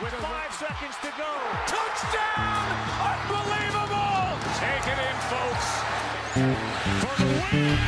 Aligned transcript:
with 0.00 0.12
five 0.12 0.52
seconds 0.52 0.94
to 1.02 1.10
go. 1.18 1.26
Touchdown! 1.66 2.70
Unbelievable! 3.02 4.38
Take 4.54 4.86
it 4.86 4.98
in, 5.02 5.16
folks. 5.26 5.68
For 7.02 7.14
the 7.18 7.26
win! 7.26 7.78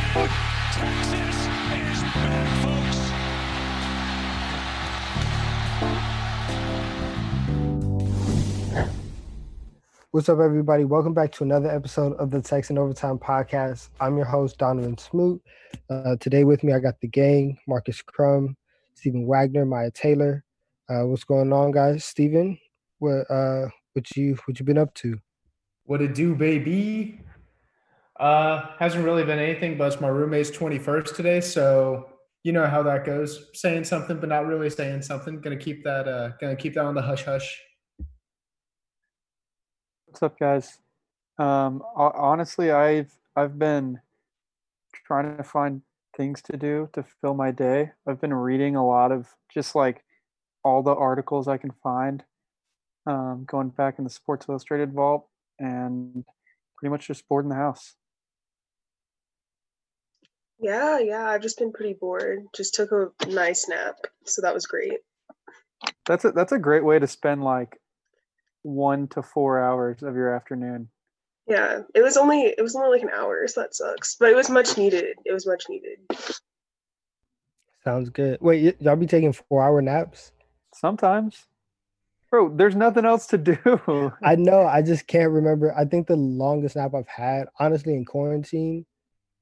Texas 0.73 1.39
is 1.71 2.03
back, 2.03 2.49
folks. 2.65 2.99
What's 10.11 10.29
up, 10.29 10.41
everybody? 10.41 10.85
Welcome 10.85 11.15
back 11.15 11.31
to 11.33 11.45
another 11.45 11.71
episode 11.71 12.15
of 12.15 12.33
the 12.33 12.43
Texan 12.43 12.77
Overtime 12.77 13.21
Podcast. 13.21 13.91
I'm 14.01 14.17
your 14.17 14.27
host, 14.27 14.59
Donnavan 14.59 14.99
Smoot. 14.99 15.41
Uh, 15.89 16.17
today 16.17 16.42
with 16.42 16.65
me, 16.65 16.73
I 16.73 16.81
got 16.81 17.01
the 17.01 17.06
gang, 17.06 17.56
Marcus 17.69 18.03
Crum, 18.03 18.56
Stephen 18.95 19.29
Wagner, 19.29 19.65
Myah 19.65 19.92
Taylor. 19.92 20.45
Uh, 20.91 21.07
what's 21.07 21.23
going 21.23 21.53
on, 21.53 21.71
guys? 21.71 22.05
Stephen, 22.05 22.59
what 22.98 23.31
uh, 23.31 23.69
what 23.93 24.17
you 24.17 24.37
what 24.47 24.59
you 24.59 24.67
been 24.67 24.77
up 24.77 24.93
to? 24.95 25.21
What 25.85 26.03
it 26.03 26.17
do, 26.17 26.35
baby? 26.35 27.21
Uh, 28.19 28.73
hasn't 28.77 29.05
really 29.05 29.23
been 29.23 29.39
anything, 29.39 29.79
but 29.79 29.93
it's 29.93 30.01
my 30.01 30.09
roommate's 30.09 30.51
21st 30.51 31.15
today, 31.15 31.41
so 31.41 32.11
you 32.43 32.51
know 32.51 32.67
how 32.67 32.83
that 32.83 33.05
goes. 33.05 33.51
Saying 33.55 33.84
something, 33.84 34.19
but 34.19 34.29
not 34.29 34.47
really 34.47 34.69
saying 34.69 35.03
something. 35.03 35.41
Gonna 35.41 35.57
keep 35.57 35.84
that. 35.84 36.09
Uh, 36.09 36.31
gonna 36.41 36.57
keep 36.57 36.75
that 36.75 36.84
on 36.84 36.97
the 36.97 37.03
hush 37.03 37.25
hush. 37.25 37.62
What's 40.07 40.25
up, 40.25 40.41
guys? 40.41 40.77
Um, 41.39 41.84
honestly, 41.95 42.73
I've 42.73 43.12
I've 43.37 43.61
been 43.61 44.01
trying 45.07 45.37
to 45.37 45.45
find 45.45 45.83
things 46.17 46.43
to 46.43 46.57
do 46.57 46.89
to 46.95 47.05
fill 47.20 47.34
my 47.34 47.53
day. 47.53 47.92
I've 48.09 48.20
been 48.20 48.34
reading 48.34 48.75
a 48.75 48.84
lot 48.84 49.12
of 49.12 49.29
just 49.55 49.77
like 49.77 50.03
all 50.64 50.83
the 50.83 50.94
articles 50.94 51.48
I 51.48 51.56
can 51.56 51.72
find, 51.83 52.22
um, 53.06 53.44
going 53.47 53.70
back 53.70 53.98
in 53.98 54.05
the 54.05 54.11
Sports 54.11 54.47
Illustrated 54.48 54.92
vault, 54.92 55.28
and 55.58 56.25
pretty 56.77 56.91
much 56.91 57.06
just 57.06 57.28
bored 57.28 57.44
in 57.44 57.48
the 57.48 57.55
house. 57.55 57.94
Yeah, 60.61 60.98
yeah, 60.98 61.27
I've 61.27 61.42
just 61.42 61.58
been 61.58 61.72
pretty 61.72 61.94
bored. 61.94 62.47
Just 62.55 62.75
took 62.75 62.92
a 62.92 63.11
nice 63.28 63.69
nap, 63.69 63.97
so 64.25 64.42
that 64.42 64.52
was 64.52 64.67
great. 64.67 64.98
That's 66.06 66.25
a 66.25 66.33
that's 66.33 66.52
a 66.52 66.58
great 66.58 66.84
way 66.84 66.98
to 66.98 67.06
spend 67.06 67.42
like 67.42 67.80
one 68.62 69.08
to 69.08 69.22
four 69.22 69.62
hours 69.62 70.02
of 70.02 70.14
your 70.14 70.34
afternoon. 70.34 70.89
Yeah, 71.47 71.80
it 71.95 72.02
was 72.02 72.17
only 72.19 72.42
it 72.42 72.62
was 72.62 72.77
only 72.77 72.91
like 72.91 73.02
an 73.02 73.11
hour, 73.14 73.47
so 73.48 73.62
that 73.62 73.74
sucks. 73.74 74.17
But 74.17 74.30
it 74.30 74.36
was 74.36 74.50
much 74.50 74.77
needed. 74.77 75.17
It 75.24 75.33
was 75.33 75.47
much 75.47 75.64
needed. 75.69 75.98
Sounds 77.83 78.11
good. 78.11 78.39
Wait, 78.42 78.62
y- 78.62 78.84
y'all 78.84 78.97
be 78.97 79.06
taking 79.06 79.33
four 79.33 79.62
hour 79.62 79.80
naps? 79.80 80.33
Sometimes, 80.75 81.47
bro, 82.31 82.55
there's 82.55 82.77
nothing 82.77 83.05
else 83.05 83.27
to 83.29 83.39
do. 83.39 84.13
I 84.23 84.37
know. 84.37 84.63
I 84.67 84.83
just 84.83 85.07
can't 85.07 85.31
remember. 85.33 85.75
I 85.77 85.85
think 85.85 86.07
the 86.07 86.17
longest 86.17 86.77
nap 86.77 86.95
I've 86.95 87.09
had, 87.09 87.49
honestly, 87.59 87.95
in 87.95 88.05
quarantine, 88.05 88.87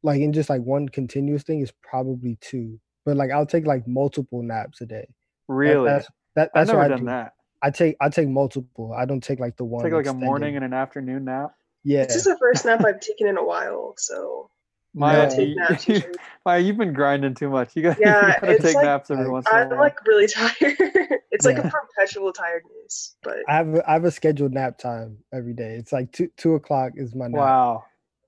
like 0.03 0.21
in 0.21 0.33
just 0.33 0.49
like 0.51 0.63
one 0.63 0.89
continuous 0.89 1.43
thing, 1.43 1.61
is 1.61 1.73
probably 1.83 2.39
two. 2.41 2.81
But 3.05 3.17
like 3.17 3.31
I'll 3.31 3.47
take 3.47 3.67
like 3.67 3.87
multiple 3.87 4.43
naps 4.43 4.81
a 4.81 4.87
day. 4.87 5.07
That- 5.49 5.55
really, 5.55 5.89
that's 5.89 6.09
that, 6.37 6.51
I've 6.55 6.67
that's 6.67 6.69
what 6.69 6.75
never 6.79 6.85
I 6.85 6.89
done 6.89 6.99
do. 7.01 7.05
that. 7.07 7.33
I 7.63 7.71
take 7.71 7.97
I 8.01 8.09
take 8.09 8.29
multiple. 8.29 8.93
I 8.93 9.05
don't 9.05 9.23
take 9.23 9.41
like 9.41 9.57
the 9.57 9.65
one. 9.65 9.83
Take 9.85 9.93
like 9.93 10.07
a 10.07 10.15
morning 10.15 10.57
and 10.57 10.65
an 10.65 10.73
afternoon 10.73 11.25
nap. 11.25 11.53
yeah. 11.85 12.05
This 12.07 12.17
is 12.17 12.25
the 12.25 12.37
first 12.39 12.65
nap 12.65 12.85
I've 12.85 13.01
taken 13.01 13.27
in 13.27 13.37
a 13.37 13.45
while, 13.45 13.95
so 13.97 14.51
I 14.97 14.99
Myah, 15.01 15.29
don't 15.31 15.89
you, 15.89 15.95
you, 15.97 16.03
Myah, 16.47 16.61
you've 16.61 16.77
been 16.77 16.93
grinding 16.93 17.35
too 17.35 17.49
much. 17.51 17.75
You 17.75 17.83
got 17.83 17.99
Yeah, 18.01 18.35
you 18.43 18.47
gotta 18.49 18.59
take 18.63 18.75
like- 18.77 18.85
naps 18.85 19.11
every 19.11 19.25
I- 19.25 19.29
once 19.29 19.47
in 19.49 19.57
a 19.57 19.59
while. 19.65 19.73
I'm 19.73 19.79
like 19.79 20.07
really 20.07 20.27
tired. 20.29 21.18
It's 21.39 21.47
like 21.47 21.57
Yeah. 21.57 21.69
a 21.69 21.71
perpetual 21.71 22.33
tiredness. 22.33 23.17
But 23.23 23.37
I 23.49 23.55
have 23.55 23.75
a, 23.75 23.89
I 23.91 23.93
have 23.95 24.05
a 24.05 24.11
scheduled 24.11 24.53
nap 24.53 24.77
time 24.77 25.19
every 25.33 25.55
day. 25.55 25.75
It's 25.77 25.93
like 25.93 26.11
two 26.13 26.29
two 26.37 26.55
o'clock 26.55 26.93
is 26.97 27.15
my 27.15 27.29
nap, 27.29 27.37
wow, 27.39 27.85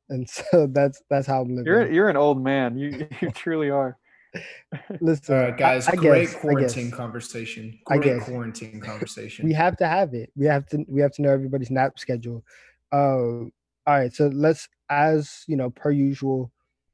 and 0.09 0.29
so 0.53 0.69
that's 0.69 1.03
that's 1.11 1.27
how 1.27 1.43
I'm 1.43 1.49
living. 1.49 1.67
you're 1.67 1.91
you're 1.91 2.09
an 2.09 2.17
old 2.17 2.43
man. 2.43 2.79
You 2.79 3.09
you 3.21 3.31
truly 3.33 3.71
are. 3.71 3.99
Listen, 5.01 5.35
All 5.35 5.43
right, 5.43 5.57
guys. 5.59 5.89
I, 5.89 5.93
I 5.93 5.97
great 5.97 6.29
guess, 6.29 6.35
quarantine 6.37 6.91
guess. 6.91 6.97
conversation. 6.97 7.79
I 7.89 7.99
Great 7.99 8.17
guess. 8.19 8.25
quarantine 8.29 8.81
conversation. 8.81 9.45
we 9.45 9.53
have 9.55 9.77
to 9.79 9.87
have 9.89 10.15
it. 10.15 10.31
We 10.37 10.47
have 10.47 10.67
to 10.69 10.85
we 10.89 11.01
have 11.01 11.13
to 11.15 11.23
know 11.23 11.31
everybody's 11.31 11.71
nap 11.71 11.99
schedule. 11.99 12.45
Uh, 12.93 13.51
all 13.87 13.97
right, 13.97 14.13
so 14.15 14.29
let's 14.29 14.69
as 14.89 15.43
you 15.49 15.57
know 15.57 15.71
per 15.71 15.91
usual, 15.91 16.53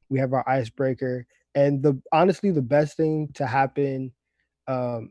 we 0.08 0.18
have 0.18 0.32
our 0.32 0.48
icebreaker, 0.48 1.26
and 1.54 1.82
the 1.82 2.00
honestly 2.12 2.50
the 2.50 2.62
best 2.62 2.96
thing 2.96 3.28
to 3.34 3.46
happen, 3.46 4.12
um, 4.66 5.10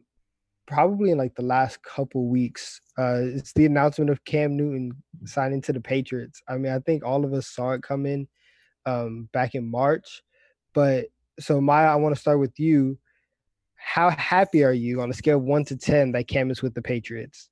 probably 0.68 1.12
in 1.12 1.18
like 1.18 1.36
the 1.36 1.44
last 1.44 1.82
couple 1.84 2.28
weeks, 2.28 2.82
uh, 2.98 3.22
it's 3.22 3.54
the 3.54 3.66
announcement 3.66 4.10
of 4.10 4.24
Cam 4.26 4.56
Newton 4.56 4.92
signing 5.26 5.62
to 5.64 5.74
the 5.74 5.82
Patriots. 5.82 6.42
I 6.48 6.58
mean, 6.58 6.72
I 6.72 6.80
think 6.80 7.04
all 7.04 7.26
of 7.26 7.34
us 7.34 7.48
saw 7.48 7.72
it 7.72 7.84
coming, 7.84 8.28
um, 8.86 9.30
back 9.34 9.56
in 9.56 9.70
March, 9.70 10.22
but 10.74 11.06
so 11.40 11.60
Myah, 11.60 11.92
I 11.92 11.96
want 11.96 12.16
to 12.16 12.22
start 12.22 12.40
with 12.40 12.60
you. 12.60 12.98
How 13.76 14.10
happy 14.10 14.64
are 14.64 14.74
you 14.74 15.02
on 15.02 15.10
a 15.10 15.14
scale 15.14 15.38
of 15.38 15.44
one 15.44 15.66
to 15.66 15.78
ten 15.78 16.12
that 16.14 16.28
Cam 16.28 16.50
is 16.50 16.62
with 16.62 16.74
the 16.74 16.82
Patriots? 16.82 17.50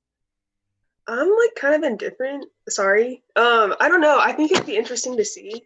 I'm 1.06 1.28
like 1.28 1.54
kind 1.56 1.74
of 1.74 1.82
indifferent. 1.82 2.46
Sorry. 2.68 3.22
Um, 3.36 3.74
I 3.78 3.88
don't 3.88 4.00
know. 4.00 4.18
I 4.18 4.32
think 4.32 4.50
it'd 4.50 4.66
be 4.66 4.76
interesting 4.76 5.16
to 5.16 5.24
see. 5.24 5.62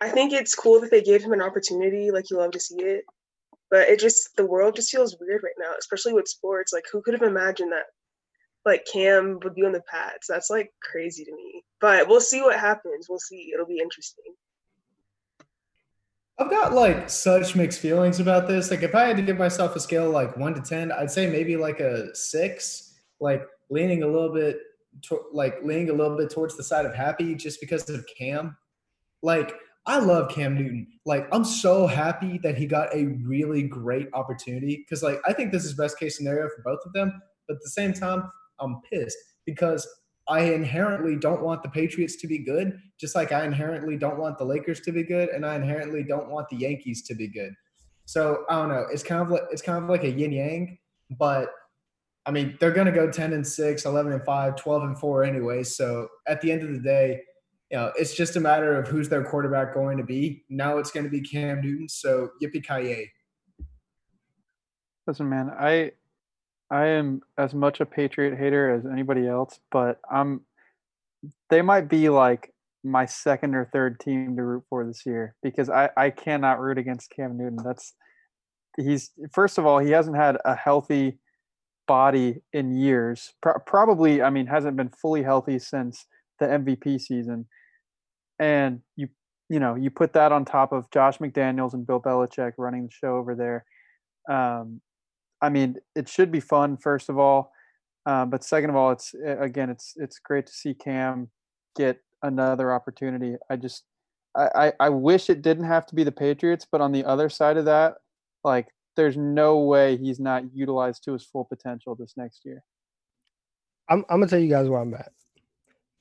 I 0.00 0.08
think 0.08 0.32
it's 0.32 0.54
cool 0.54 0.80
that 0.80 0.90
they 0.90 1.02
gave 1.02 1.22
him 1.22 1.32
an 1.32 1.40
opportunity. 1.40 2.10
Like 2.10 2.30
you 2.30 2.36
love 2.36 2.50
to 2.52 2.60
see 2.60 2.80
it, 2.80 3.04
but 3.72 3.88
it 3.88 3.98
just 3.98 4.36
the 4.36 4.44
world 4.44 4.76
just 4.76 4.90
feels 4.90 5.16
weird 5.18 5.42
right 5.42 5.54
now, 5.58 5.72
especially 5.78 6.12
with 6.12 6.28
sports. 6.28 6.74
Like 6.74 6.84
who 6.92 7.00
could 7.00 7.14
have 7.14 7.22
imagined 7.22 7.72
that? 7.72 7.86
Like 8.66 8.84
Cam 8.84 9.40
would 9.42 9.54
be 9.54 9.64
on 9.64 9.72
the 9.72 9.82
Pats. 9.90 10.26
That's 10.28 10.50
like 10.50 10.70
crazy 10.82 11.24
to 11.24 11.34
me. 11.34 11.64
But 11.80 12.06
we'll 12.06 12.20
see 12.20 12.42
what 12.42 12.60
happens. 12.60 13.06
We'll 13.08 13.18
see. 13.18 13.50
It'll 13.52 13.66
be 13.66 13.80
interesting. 13.80 14.34
I've 16.38 16.50
got 16.50 16.74
like 16.74 17.08
such 17.08 17.56
mixed 17.56 17.80
feelings 17.80 18.20
about 18.20 18.46
this. 18.46 18.70
Like, 18.70 18.82
if 18.82 18.94
I 18.94 19.04
had 19.04 19.16
to 19.16 19.22
give 19.22 19.38
myself 19.38 19.74
a 19.74 19.80
scale 19.80 20.10
like 20.10 20.36
one 20.36 20.54
to 20.54 20.60
ten, 20.60 20.92
I'd 20.92 21.10
say 21.10 21.28
maybe 21.28 21.56
like 21.56 21.80
a 21.80 22.14
six. 22.14 23.00
Like 23.20 23.46
leaning 23.70 24.02
a 24.02 24.06
little 24.06 24.34
bit, 24.34 24.58
to, 25.02 25.22
like 25.32 25.62
leaning 25.62 25.90
a 25.90 25.94
little 25.94 26.16
bit 26.16 26.30
towards 26.30 26.56
the 26.56 26.62
side 26.62 26.84
of 26.84 26.94
happy, 26.94 27.34
just 27.34 27.60
because 27.60 27.88
of 27.88 28.04
Cam. 28.18 28.56
Like, 29.22 29.54
I 29.86 29.98
love 29.98 30.30
Cam 30.30 30.54
Newton. 30.54 30.86
Like, 31.04 31.26
I'm 31.32 31.44
so 31.44 31.86
happy 31.86 32.38
that 32.38 32.56
he 32.56 32.66
got 32.66 32.94
a 32.94 33.06
really 33.24 33.62
great 33.62 34.08
opportunity 34.12 34.76
because, 34.76 35.02
like, 35.02 35.20
I 35.26 35.32
think 35.32 35.50
this 35.50 35.64
is 35.64 35.74
best 35.74 35.98
case 35.98 36.16
scenario 36.16 36.48
for 36.48 36.62
both 36.62 36.80
of 36.86 36.92
them. 36.92 37.20
But 37.48 37.56
at 37.56 37.62
the 37.62 37.70
same 37.70 37.92
time, 37.92 38.30
I'm 38.60 38.80
pissed 38.92 39.18
because 39.44 39.86
I 40.28 40.40
inherently 40.52 41.16
don't 41.16 41.42
want 41.42 41.62
the 41.62 41.68
Patriots 41.68 42.16
to 42.16 42.28
be 42.28 42.38
good, 42.38 42.78
just 42.98 43.16
like 43.16 43.32
I 43.32 43.44
inherently 43.44 43.96
don't 43.96 44.18
want 44.18 44.38
the 44.38 44.44
Lakers 44.44 44.80
to 44.82 44.92
be 44.92 45.02
good, 45.02 45.30
and 45.30 45.44
I 45.44 45.56
inherently 45.56 46.04
don't 46.04 46.30
want 46.30 46.48
the 46.48 46.56
Yankees 46.56 47.02
to 47.08 47.14
be 47.14 47.26
good. 47.26 47.52
So 48.04 48.44
I 48.48 48.54
don't 48.56 48.68
know. 48.68 48.86
It's 48.92 49.02
kind 49.02 49.22
of 49.22 49.30
like 49.30 49.42
it's 49.50 49.62
kind 49.62 49.82
of 49.82 49.90
like 49.90 50.04
a 50.04 50.10
yin 50.10 50.32
yang, 50.32 50.78
but 51.18 51.50
I 52.24 52.30
mean 52.30 52.56
they're 52.60 52.72
gonna 52.72 52.92
go 52.92 53.10
10 53.10 53.32
and 53.32 53.46
6, 53.46 53.84
11 53.84 54.12
and 54.12 54.24
5, 54.24 54.56
12 54.56 54.82
and 54.84 54.98
4 54.98 55.24
anyway. 55.24 55.64
So 55.64 56.08
at 56.28 56.40
the 56.40 56.52
end 56.52 56.62
of 56.62 56.70
the 56.72 56.80
day, 56.80 57.20
you 57.72 57.78
know, 57.78 57.90
it's 57.96 58.14
just 58.14 58.36
a 58.36 58.40
matter 58.40 58.78
of 58.78 58.86
who's 58.86 59.08
their 59.08 59.24
quarterback 59.24 59.72
going 59.72 59.96
to 59.96 60.04
be. 60.04 60.44
Now 60.50 60.76
it's 60.76 60.90
gonna 60.90 61.08
be 61.08 61.22
Cam 61.22 61.62
Newton. 61.62 61.88
So 61.88 62.28
yippee 62.42 62.62
ki 62.62 63.08
Listen, 65.06 65.28
man, 65.30 65.50
I 65.58 65.92
I 66.70 66.88
am 66.88 67.22
as 67.38 67.54
much 67.54 67.80
a 67.80 67.86
Patriot 67.86 68.36
hater 68.36 68.74
as 68.74 68.84
anybody 68.84 69.26
else, 69.26 69.58
but 69.70 70.00
I'm 70.10 70.42
they 71.48 71.62
might 71.62 71.88
be 71.88 72.10
like 72.10 72.52
my 72.84 73.06
second 73.06 73.54
or 73.54 73.70
third 73.72 73.98
team 74.00 74.36
to 74.36 74.42
root 74.42 74.64
for 74.68 74.86
this 74.86 75.06
year 75.06 75.34
because 75.42 75.70
I 75.70 75.88
I 75.96 76.10
cannot 76.10 76.60
root 76.60 76.76
against 76.76 77.10
Cam 77.10 77.38
Newton. 77.38 77.58
That's 77.64 77.94
he's 78.76 79.12
first 79.32 79.56
of 79.56 79.64
all 79.64 79.78
he 79.78 79.92
hasn't 79.92 80.16
had 80.16 80.36
a 80.44 80.54
healthy 80.54 81.18
body 81.88 82.42
in 82.52 82.76
years. 82.76 83.32
Pro- 83.40 83.58
probably, 83.66 84.22
I 84.22 84.30
mean, 84.30 84.46
hasn't 84.46 84.76
been 84.76 84.90
fully 84.90 85.22
healthy 85.22 85.58
since 85.58 86.06
the 86.38 86.46
MVP 86.46 87.00
season. 87.00 87.46
And 88.42 88.80
you 88.96 89.08
you 89.48 89.60
know 89.60 89.76
you 89.76 89.90
put 89.90 90.14
that 90.14 90.32
on 90.32 90.44
top 90.44 90.72
of 90.72 90.90
Josh 90.90 91.18
McDaniels 91.18 91.74
and 91.74 91.86
Bill 91.86 92.00
Belichick 92.00 92.54
running 92.58 92.86
the 92.86 92.90
show 92.90 93.16
over 93.16 93.36
there. 93.36 93.64
Um, 94.28 94.80
I 95.40 95.48
mean, 95.48 95.76
it 95.94 96.08
should 96.08 96.32
be 96.32 96.40
fun, 96.40 96.76
first 96.76 97.08
of 97.08 97.18
all, 97.18 97.52
uh, 98.04 98.24
but 98.24 98.42
second 98.42 98.70
of 98.70 98.76
all, 98.76 98.90
it's 98.90 99.14
uh, 99.14 99.38
again, 99.38 99.70
it's 99.70 99.94
it's 99.96 100.18
great 100.18 100.46
to 100.46 100.52
see 100.52 100.74
Cam 100.74 101.30
get 101.76 102.00
another 102.22 102.72
opportunity. 102.72 103.36
I 103.48 103.56
just, 103.56 103.84
I, 104.36 104.48
I, 104.54 104.72
I 104.80 104.88
wish 104.88 105.30
it 105.30 105.42
didn't 105.42 105.64
have 105.64 105.86
to 105.86 105.94
be 105.94 106.04
the 106.04 106.12
Patriots, 106.12 106.66
but 106.70 106.80
on 106.80 106.92
the 106.92 107.04
other 107.04 107.28
side 107.28 107.56
of 107.56 107.64
that, 107.66 107.94
like, 108.44 108.68
there's 108.96 109.16
no 109.16 109.60
way 109.60 109.96
he's 109.96 110.20
not 110.20 110.44
utilized 110.54 111.04
to 111.04 111.12
his 111.12 111.24
full 111.24 111.44
potential 111.44 111.94
this 111.94 112.14
next 112.16 112.44
year. 112.44 112.62
I'm 113.88 114.04
I'm 114.08 114.18
gonna 114.18 114.28
tell 114.28 114.38
you 114.38 114.50
guys 114.50 114.68
where 114.68 114.80
I'm 114.80 114.94
at. 114.94 115.12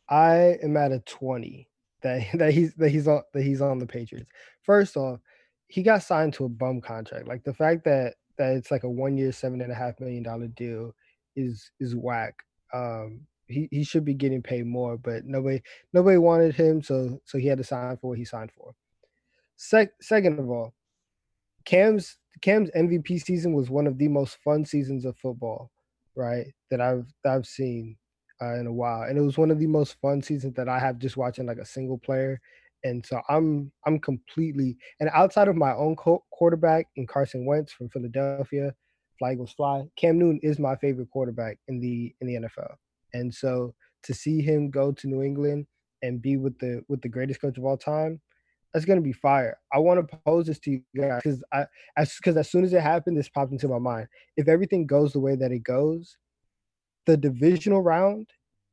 I 0.09 0.57
am 0.61 0.75
at 0.77 0.91
a 0.91 0.99
20 0.99 1.67
that 2.03 2.27
that 2.33 2.53
he's 2.53 2.73
that 2.75 2.89
he's 2.89 3.07
on 3.07 3.23
that 3.33 3.43
he's 3.43 3.61
on 3.61 3.79
the 3.79 3.85
Patriots. 3.85 4.29
First 4.63 4.97
off, 4.97 5.19
he 5.67 5.83
got 5.83 6.03
signed 6.03 6.33
to 6.35 6.45
a 6.45 6.49
bum 6.49 6.81
contract. 6.81 7.27
Like 7.27 7.43
the 7.43 7.53
fact 7.53 7.85
that 7.85 8.15
that 8.37 8.53
it's 8.53 8.71
like 8.71 8.83
a 8.83 8.89
one 8.89 9.17
year, 9.17 9.31
seven 9.31 9.61
and 9.61 9.71
a 9.71 9.75
half 9.75 9.99
million 9.99 10.23
dollar 10.23 10.47
deal 10.47 10.93
is 11.35 11.71
is 11.79 11.95
whack. 11.95 12.35
Um, 12.73 13.21
he, 13.47 13.67
he 13.71 13.83
should 13.83 14.05
be 14.05 14.13
getting 14.13 14.41
paid 14.41 14.65
more, 14.65 14.97
but 14.97 15.25
nobody 15.25 15.61
nobody 15.93 16.17
wanted 16.17 16.55
him, 16.55 16.81
so 16.81 17.21
so 17.25 17.37
he 17.37 17.47
had 17.47 17.57
to 17.57 17.63
sign 17.63 17.97
for 17.97 18.09
what 18.09 18.17
he 18.17 18.25
signed 18.25 18.51
for. 18.51 18.73
Sec- 19.57 19.93
second 20.01 20.39
of 20.39 20.49
all, 20.49 20.73
Cam's 21.65 22.17
Cam's 22.41 22.71
MVP 22.71 23.21
season 23.21 23.53
was 23.53 23.69
one 23.69 23.87
of 23.87 23.97
the 23.97 24.07
most 24.07 24.37
fun 24.43 24.65
seasons 24.65 25.05
of 25.05 25.17
football, 25.17 25.71
right? 26.15 26.47
That 26.69 26.81
I've 26.81 27.05
that 27.23 27.35
I've 27.35 27.45
seen 27.45 27.97
uh, 28.41 28.55
in 28.55 28.67
a 28.67 28.73
while, 28.73 29.03
and 29.03 29.17
it 29.17 29.21
was 29.21 29.37
one 29.37 29.51
of 29.51 29.59
the 29.59 29.67
most 29.67 29.97
fun 30.01 30.21
seasons 30.21 30.55
that 30.55 30.67
I 30.67 30.79
have 30.79 30.97
just 30.97 31.17
watching 31.17 31.45
like 31.45 31.57
a 31.57 31.65
single 31.65 31.97
player. 31.97 32.39
And 32.83 33.05
so 33.05 33.21
I'm 33.29 33.71
I'm 33.85 33.99
completely 33.99 34.77
and 34.99 35.09
outside 35.13 35.47
of 35.47 35.55
my 35.55 35.73
own 35.73 35.95
co- 35.95 36.23
quarterback 36.31 36.87
in 36.95 37.05
Carson 37.05 37.45
Wentz 37.45 37.71
from 37.71 37.89
Philadelphia, 37.89 38.73
Fly 39.19 39.33
Eagles 39.33 39.53
Fly. 39.53 39.83
Cam 39.97 40.17
Newton 40.17 40.39
is 40.41 40.57
my 40.57 40.75
favorite 40.77 41.11
quarterback 41.11 41.59
in 41.67 41.79
the 41.79 42.15
in 42.21 42.27
the 42.27 42.47
NFL. 42.47 42.73
And 43.13 43.33
so 43.33 43.75
to 44.03 44.13
see 44.13 44.41
him 44.41 44.71
go 44.71 44.91
to 44.91 45.07
New 45.07 45.21
England 45.21 45.67
and 46.01 46.21
be 46.21 46.37
with 46.37 46.57
the 46.57 46.83
with 46.87 47.01
the 47.01 47.09
greatest 47.09 47.39
coach 47.39 47.59
of 47.59 47.65
all 47.65 47.77
time, 47.77 48.19
that's 48.73 48.85
gonna 48.85 49.01
be 49.01 49.13
fire. 49.13 49.59
I 49.71 49.77
want 49.77 50.09
to 50.09 50.17
pose 50.25 50.47
this 50.47 50.59
to 50.59 50.71
you 50.71 50.81
guys 50.95 51.21
because 51.23 51.43
I 51.53 51.65
as 51.97 52.15
because 52.15 52.37
as 52.37 52.49
soon 52.49 52.63
as 52.63 52.73
it 52.73 52.81
happened, 52.81 53.17
this 53.17 53.29
popped 53.29 53.51
into 53.51 53.67
my 53.67 53.79
mind. 53.79 54.07
If 54.37 54.47
everything 54.47 54.87
goes 54.87 55.13
the 55.13 55.19
way 55.19 55.35
that 55.35 55.51
it 55.51 55.63
goes, 55.63 56.17
the 57.05 57.17
divisional 57.17 57.81
round, 57.81 58.27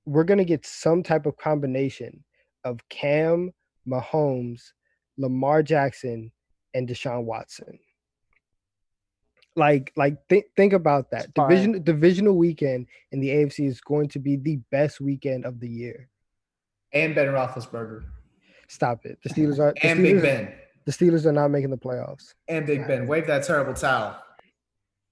we're 0.07 0.25
gonna 0.25 0.45
get 0.45 0.67
some 0.67 1.03
type 1.03 1.27
of 1.27 1.37
combination 1.37 2.25
of 2.65 2.87
Cam, 2.89 3.53
Mahomes, 3.87 4.73
Lamar 5.17 5.63
Jackson, 5.63 6.33
and 6.75 6.89
Deshaun 6.89 7.25
Watson. 7.25 7.79
Like, 9.57 9.93
like 9.97 10.17
think 10.29 10.47
think 10.57 10.73
about 10.73 11.11
that. 11.11 11.35
Division 11.35 11.83
divisional 11.83 12.37
weekend 12.37 12.87
in 13.11 13.21
the 13.21 13.31
AFC 13.31 13.67
is 13.67 13.81
going 13.81 14.09
to 14.11 14.19
be 14.19 14.37
the 14.37 14.61
best 14.71 15.01
weekend 15.01 15.45
of 15.45 15.59
the 15.59 15.69
year. 15.69 16.09
And 16.93 17.15
Ben 17.15 17.27
Roethlisberger. 17.27 18.05
Stop 18.69 19.05
it. 19.05 19.19
The 19.23 19.31
Steelers 19.31 19.59
are 19.59 19.75
and 19.83 19.99
Steelers, 19.99 20.03
Big 20.03 20.23
Ben. 20.23 20.55
The 20.85 20.93
Steelers 20.93 21.27
are 21.27 21.33
not 21.33 21.49
making 21.49 21.71
the 21.71 21.77
playoffs. 21.77 22.35
And 22.47 22.67
Big 22.67 22.87
Ben. 22.87 23.07
Wave 23.07 23.27
that 23.27 23.45
terrible 23.45 23.75
towel. 23.75 24.17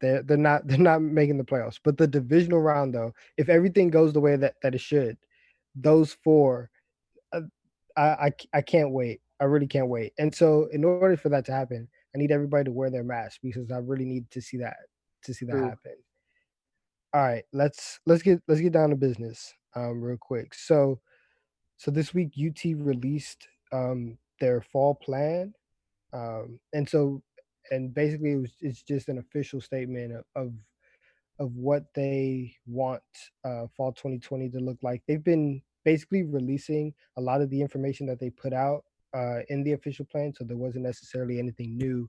They're 0.00 0.22
they're 0.22 0.36
not 0.36 0.66
they're 0.66 0.78
not 0.78 1.02
making 1.02 1.38
the 1.38 1.44
playoffs. 1.44 1.78
But 1.82 1.96
the 1.96 2.06
divisional 2.06 2.60
round 2.60 2.94
though, 2.94 3.12
if 3.36 3.48
everything 3.48 3.90
goes 3.90 4.12
the 4.12 4.20
way 4.20 4.36
that, 4.36 4.54
that 4.62 4.74
it 4.74 4.80
should, 4.80 5.16
those 5.74 6.16
four, 6.24 6.70
uh, 7.32 7.42
I, 7.96 8.02
I 8.02 8.32
I 8.54 8.60
can't 8.62 8.90
wait. 8.90 9.20
I 9.40 9.44
really 9.44 9.66
can't 9.66 9.88
wait. 9.88 10.12
And 10.18 10.34
so 10.34 10.68
in 10.72 10.84
order 10.84 11.16
for 11.16 11.28
that 11.30 11.44
to 11.46 11.52
happen, 11.52 11.88
I 12.14 12.18
need 12.18 12.32
everybody 12.32 12.64
to 12.64 12.72
wear 12.72 12.90
their 12.90 13.04
mask 13.04 13.40
because 13.42 13.70
I 13.70 13.78
really 13.78 14.06
need 14.06 14.30
to 14.30 14.40
see 14.40 14.56
that 14.58 14.76
to 15.24 15.34
see 15.34 15.44
that 15.46 15.52
True. 15.52 15.68
happen. 15.68 15.96
All 17.12 17.22
right, 17.22 17.44
let's 17.52 18.00
let's 18.06 18.22
get 18.22 18.42
let's 18.48 18.60
get 18.60 18.72
down 18.72 18.90
to 18.90 18.96
business 18.96 19.54
um 19.74 20.00
real 20.02 20.18
quick. 20.20 20.54
So 20.54 21.00
so 21.76 21.90
this 21.90 22.14
week 22.14 22.32
UT 22.38 22.62
released 22.76 23.48
um 23.72 24.18
their 24.40 24.60
fall 24.60 24.94
plan. 24.94 25.54
Um 26.12 26.58
and 26.72 26.88
so 26.88 27.22
and 27.70 27.94
basically 27.94 28.32
it 28.32 28.40
was 28.40 28.52
it's 28.60 28.82
just 28.82 29.08
an 29.08 29.18
official 29.18 29.60
statement 29.60 30.12
of 30.34 30.52
of, 31.38 31.52
what 31.54 31.84
they 31.94 32.54
want 32.66 33.02
uh 33.44 33.66
fall 33.76 33.92
2020 33.92 34.48
to 34.50 34.58
look 34.58 34.78
like. 34.82 35.02
They've 35.06 35.22
been 35.22 35.60
basically 35.84 36.24
releasing 36.24 36.92
a 37.16 37.20
lot 37.20 37.40
of 37.40 37.50
the 37.50 37.60
information 37.60 38.06
that 38.06 38.18
they 38.18 38.30
put 38.30 38.52
out 38.52 38.82
uh, 39.14 39.38
in 39.48 39.62
the 39.62 39.72
official 39.72 40.04
plan, 40.04 40.34
so 40.34 40.44
there 40.44 40.56
wasn't 40.56 40.84
necessarily 40.84 41.38
anything 41.38 41.76
new. 41.78 42.08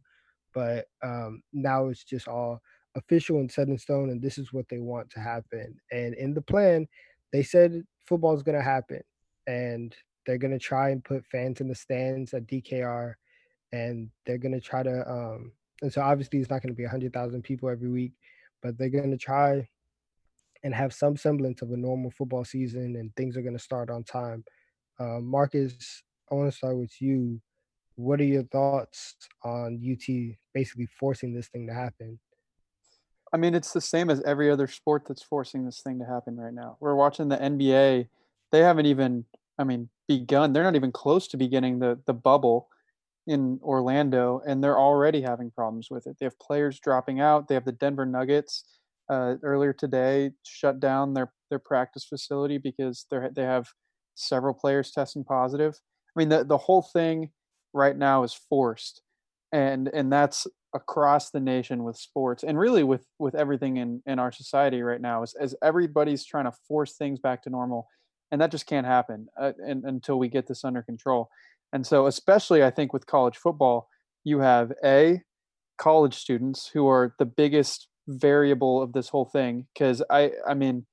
But 0.53 0.87
um, 1.03 1.43
now 1.53 1.87
it's 1.87 2.03
just 2.03 2.27
all 2.27 2.59
official 2.95 3.37
and 3.37 3.51
set 3.51 3.67
in 3.67 3.77
stone, 3.77 4.09
and 4.09 4.21
this 4.21 4.37
is 4.37 4.51
what 4.51 4.67
they 4.69 4.79
want 4.79 5.09
to 5.11 5.19
happen. 5.19 5.79
And 5.91 6.15
in 6.15 6.33
the 6.33 6.41
plan, 6.41 6.87
they 7.31 7.43
said 7.43 7.83
football 8.05 8.35
is 8.35 8.43
going 8.43 8.57
to 8.57 8.63
happen, 8.63 9.01
and 9.45 9.95
they're 10.25 10.37
going 10.37 10.51
to 10.51 10.59
try 10.59 10.89
and 10.89 11.03
put 11.03 11.25
fans 11.25 11.61
in 11.61 11.67
the 11.67 11.75
stands 11.75 12.33
at 12.33 12.47
DKR, 12.47 13.13
and 13.71 14.09
they're 14.25 14.37
going 14.37 14.53
to 14.53 14.61
try 14.61 14.83
to. 14.83 15.09
Um, 15.09 15.51
and 15.81 15.91
so 15.91 16.01
obviously, 16.01 16.39
it's 16.39 16.49
not 16.49 16.61
going 16.61 16.73
to 16.73 16.77
be 16.77 16.85
hundred 16.85 17.13
thousand 17.13 17.43
people 17.43 17.69
every 17.69 17.89
week, 17.89 18.13
but 18.61 18.77
they're 18.77 18.89
going 18.89 19.11
to 19.11 19.17
try 19.17 19.67
and 20.63 20.73
have 20.73 20.93
some 20.93 21.15
semblance 21.15 21.61
of 21.61 21.71
a 21.71 21.77
normal 21.77 22.11
football 22.11 22.43
season, 22.43 22.95
and 22.95 23.15
things 23.15 23.37
are 23.37 23.41
going 23.41 23.57
to 23.57 23.63
start 23.63 23.89
on 23.89 24.03
time. 24.03 24.43
Uh, 24.99 25.19
Marcus, 25.19 26.03
I 26.31 26.35
want 26.35 26.51
to 26.51 26.57
start 26.57 26.77
with 26.77 27.01
you. 27.01 27.39
What 27.95 28.19
are 28.19 28.25
your 28.25 28.43
thoughts 28.43 29.15
on 29.43 29.81
UT 29.83 30.35
basically 30.53 30.87
forcing 30.99 31.33
this 31.33 31.47
thing 31.47 31.67
to 31.67 31.73
happen? 31.73 32.19
I 33.33 33.37
mean, 33.37 33.55
it's 33.55 33.73
the 33.73 33.81
same 33.81 34.09
as 34.09 34.21
every 34.23 34.49
other 34.49 34.67
sport 34.67 35.03
that's 35.07 35.23
forcing 35.23 35.65
this 35.65 35.81
thing 35.81 35.99
to 35.99 36.05
happen 36.05 36.37
right 36.37 36.53
now. 36.53 36.77
We're 36.79 36.95
watching 36.95 37.27
the 37.27 37.37
NBA. 37.37 38.07
They 38.51 38.59
haven't 38.59 38.85
even, 38.85 39.25
I 39.59 39.63
mean, 39.63 39.89
begun. 40.07 40.53
They're 40.53 40.63
not 40.63 40.75
even 40.75 40.91
close 40.91 41.27
to 41.29 41.37
beginning 41.37 41.79
the 41.79 41.99
the 42.05 42.13
bubble 42.13 42.69
in 43.27 43.59
Orlando, 43.61 44.41
and 44.47 44.63
they're 44.63 44.79
already 44.79 45.21
having 45.21 45.51
problems 45.51 45.89
with 45.91 46.07
it. 46.07 46.15
They 46.19 46.25
have 46.25 46.39
players 46.39 46.79
dropping 46.79 47.19
out. 47.19 47.47
They 47.47 47.55
have 47.55 47.65
the 47.65 47.73
Denver 47.73 48.05
Nuggets 48.05 48.63
uh, 49.09 49.35
earlier 49.43 49.73
today 49.73 50.31
shut 50.43 50.79
down 50.79 51.13
their 51.13 51.31
their 51.49 51.59
practice 51.59 52.05
facility 52.05 52.57
because 52.57 53.05
they 53.11 53.19
they 53.35 53.43
have 53.43 53.67
several 54.15 54.53
players 54.53 54.91
testing 54.91 55.23
positive. 55.23 55.75
I 56.15 56.19
mean, 56.19 56.29
the 56.29 56.43
the 56.43 56.57
whole 56.57 56.81
thing 56.81 57.29
right 57.73 57.95
now 57.95 58.23
is 58.23 58.33
forced, 58.33 59.01
and 59.51 59.89
and 59.93 60.11
that's 60.11 60.47
across 60.73 61.29
the 61.29 61.39
nation 61.39 61.83
with 61.83 61.95
sports 61.95 62.43
and 62.43 62.59
really 62.59 62.83
with 62.83 63.05
with 63.19 63.35
everything 63.35 63.77
in 63.77 64.01
in 64.05 64.19
our 64.19 64.31
society 64.31 64.81
right 64.81 65.01
now 65.01 65.23
is 65.23 65.33
as 65.39 65.55
everybody's 65.63 66.25
trying 66.25 66.43
to 66.45 66.51
force 66.67 66.97
things 66.97 67.19
back 67.19 67.41
to 67.41 67.49
normal 67.49 67.87
and 68.31 68.41
that 68.41 68.51
just 68.51 68.65
can't 68.65 68.85
happen 68.85 69.27
uh, 69.39 69.53
and, 69.59 69.83
until 69.85 70.19
we 70.19 70.27
get 70.27 70.47
this 70.47 70.63
under 70.63 70.81
control. 70.81 71.29
And 71.73 71.85
so 71.85 72.07
especially 72.07 72.63
i 72.63 72.69
think 72.69 72.93
with 72.93 73.05
college 73.05 73.35
football 73.35 73.89
you 74.23 74.39
have 74.39 74.71
a 74.83 75.21
college 75.77 76.15
students 76.15 76.69
who 76.73 76.87
are 76.87 77.13
the 77.19 77.25
biggest 77.25 77.89
variable 78.07 78.81
of 78.81 78.93
this 78.93 79.09
whole 79.09 79.25
thing 79.25 79.67
because 79.73 80.01
i 80.09 80.31
i 80.47 80.53
mean 80.53 80.85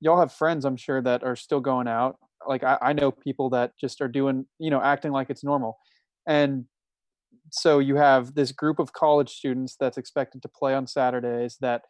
y'all 0.00 0.18
have 0.18 0.32
friends 0.32 0.64
i'm 0.64 0.76
sure 0.76 1.00
that 1.02 1.22
are 1.22 1.36
still 1.36 1.60
going 1.60 1.86
out. 1.86 2.16
Like 2.46 2.64
I, 2.64 2.78
I 2.80 2.92
know 2.94 3.10
people 3.10 3.50
that 3.50 3.72
just 3.78 4.00
are 4.00 4.08
doing 4.08 4.46
you 4.58 4.70
know 4.70 4.82
acting 4.82 5.12
like 5.12 5.30
it's 5.30 5.44
normal. 5.44 5.78
And 6.26 6.64
so 7.50 7.78
you 7.78 7.96
have 7.96 8.34
this 8.34 8.52
group 8.52 8.78
of 8.78 8.92
college 8.92 9.30
students 9.30 9.76
that's 9.78 9.98
expected 9.98 10.42
to 10.42 10.48
play 10.48 10.74
on 10.74 10.86
Saturdays 10.86 11.56
that 11.60 11.82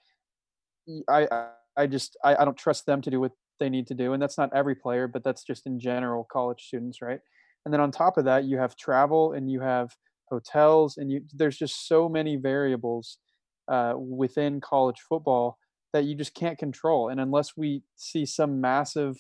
I 1.09 1.29
I 1.77 1.87
just 1.87 2.17
I, 2.25 2.37
I 2.37 2.45
don't 2.45 2.57
trust 2.57 2.87
them 2.87 3.01
to 3.03 3.11
do 3.11 3.21
what 3.21 3.33
they 3.61 3.71
need 3.71 3.87
to 3.89 3.95
do. 3.95 4.13
And 4.13 4.23
that's 4.23 4.39
not 4.39 4.51
every 4.55 4.75
player, 4.75 5.07
but 5.07 5.23
that's 5.23 5.45
just 5.45 5.67
in 5.67 5.79
general 5.79 6.27
college 6.31 6.65
students, 6.67 7.01
right? 7.01 7.21
And 7.65 7.73
then 7.73 7.81
on 7.81 7.91
top 7.93 8.19
of 8.19 8.25
that, 8.25 8.45
you 8.45 8.59
have 8.59 8.77
travel 8.77 9.33
and 9.33 9.51
you 9.51 9.61
have 9.61 9.95
hotels 10.29 10.97
and 10.97 11.11
you 11.11 11.23
there's 11.35 11.57
just 11.57 11.89
so 11.89 12.09
many 12.09 12.37
variables 12.37 13.19
uh, 13.69 13.95
within 13.97 14.61
college 14.61 15.01
football 15.09 15.59
that 15.93 16.05
you 16.05 16.15
just 16.15 16.35
can't 16.35 16.59
control. 16.59 17.09
And 17.09 17.21
unless 17.21 17.57
we 17.57 17.83
see 17.97 18.25
some 18.25 18.61
massive 18.61 19.17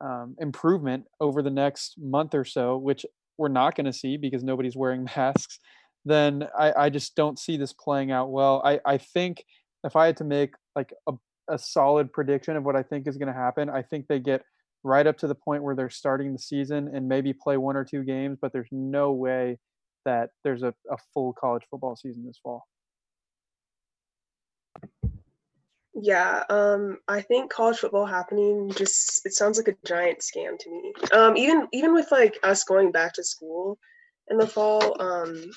um, 0.00 0.34
improvement 0.40 1.04
over 1.20 1.42
the 1.42 1.50
next 1.50 1.94
month 1.98 2.34
or 2.34 2.44
so, 2.44 2.76
which 2.76 3.06
we're 3.38 3.48
not 3.48 3.76
going 3.76 3.86
to 3.86 3.92
see 3.92 4.16
because 4.16 4.42
nobody's 4.42 4.76
wearing 4.76 5.04
masks, 5.16 5.58
then 6.04 6.48
I, 6.58 6.72
I 6.76 6.90
just 6.90 7.14
don't 7.14 7.38
see 7.38 7.56
this 7.56 7.72
playing 7.72 8.10
out 8.10 8.30
well. 8.30 8.60
I, 8.64 8.80
I 8.84 8.98
think 8.98 9.44
if 9.84 9.96
I 9.96 10.06
had 10.06 10.16
to 10.18 10.24
make 10.24 10.54
like 10.74 10.92
a, 11.06 11.12
a 11.48 11.58
solid 11.58 12.12
prediction 12.12 12.56
of 12.56 12.64
what 12.64 12.76
I 12.76 12.82
think 12.82 13.06
is 13.06 13.16
going 13.16 13.32
to 13.32 13.38
happen, 13.38 13.68
I 13.68 13.82
think 13.82 14.06
they 14.06 14.18
get 14.18 14.42
right 14.84 15.06
up 15.06 15.18
to 15.18 15.26
the 15.26 15.34
point 15.34 15.62
where 15.62 15.74
they're 15.74 15.90
starting 15.90 16.32
the 16.32 16.38
season 16.38 16.90
and 16.94 17.08
maybe 17.08 17.32
play 17.32 17.56
one 17.56 17.76
or 17.76 17.84
two 17.84 18.02
games, 18.02 18.38
but 18.40 18.52
there's 18.52 18.68
no 18.72 19.12
way 19.12 19.58
that 20.04 20.30
there's 20.44 20.62
a, 20.62 20.74
a 20.90 20.96
full 21.14 21.32
college 21.32 21.62
football 21.70 21.96
season 21.96 22.26
this 22.26 22.40
fall. 22.42 22.66
Yeah, 25.94 26.42
um, 26.48 26.98
I 27.06 27.20
think 27.20 27.52
college 27.52 27.78
football 27.78 28.06
happening 28.06 28.72
just 28.74 29.26
it 29.26 29.34
sounds 29.34 29.58
like 29.58 29.68
a 29.68 29.86
giant 29.86 30.20
scam 30.20 30.58
to 30.58 30.70
me. 30.70 30.92
Um, 31.12 31.36
even 31.36 31.68
even 31.72 31.92
with 31.92 32.10
like 32.10 32.38
us 32.42 32.64
going 32.64 32.92
back 32.92 33.12
to 33.14 33.24
school 33.24 33.78
in 34.30 34.38
the 34.38 34.46
fall, 34.46 34.96
um, 35.00 35.50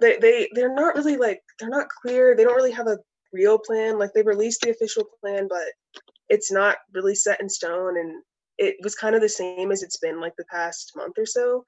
they 0.00 0.18
they 0.18 0.48
they're 0.54 0.74
not 0.74 0.96
really 0.96 1.16
like 1.16 1.40
they're 1.60 1.68
not 1.68 1.88
clear. 1.88 2.34
They 2.34 2.42
don't 2.42 2.56
really 2.56 2.72
have 2.72 2.88
a 2.88 2.98
real 3.32 3.58
plan. 3.58 3.98
Like 3.98 4.12
they 4.14 4.22
released 4.22 4.62
the 4.62 4.70
official 4.70 5.04
plan, 5.20 5.48
but 5.48 5.66
it's 6.28 6.50
not 6.52 6.76
really 6.92 7.14
set 7.14 7.40
in 7.40 7.48
stone, 7.48 7.98
and 7.98 8.22
it 8.58 8.76
was 8.82 8.94
kind 8.94 9.14
of 9.14 9.20
the 9.20 9.28
same 9.28 9.70
as 9.70 9.82
it's 9.82 9.98
been 9.98 10.20
like 10.20 10.34
the 10.38 10.44
past 10.50 10.92
month 10.96 11.14
or 11.18 11.26
so. 11.26 11.64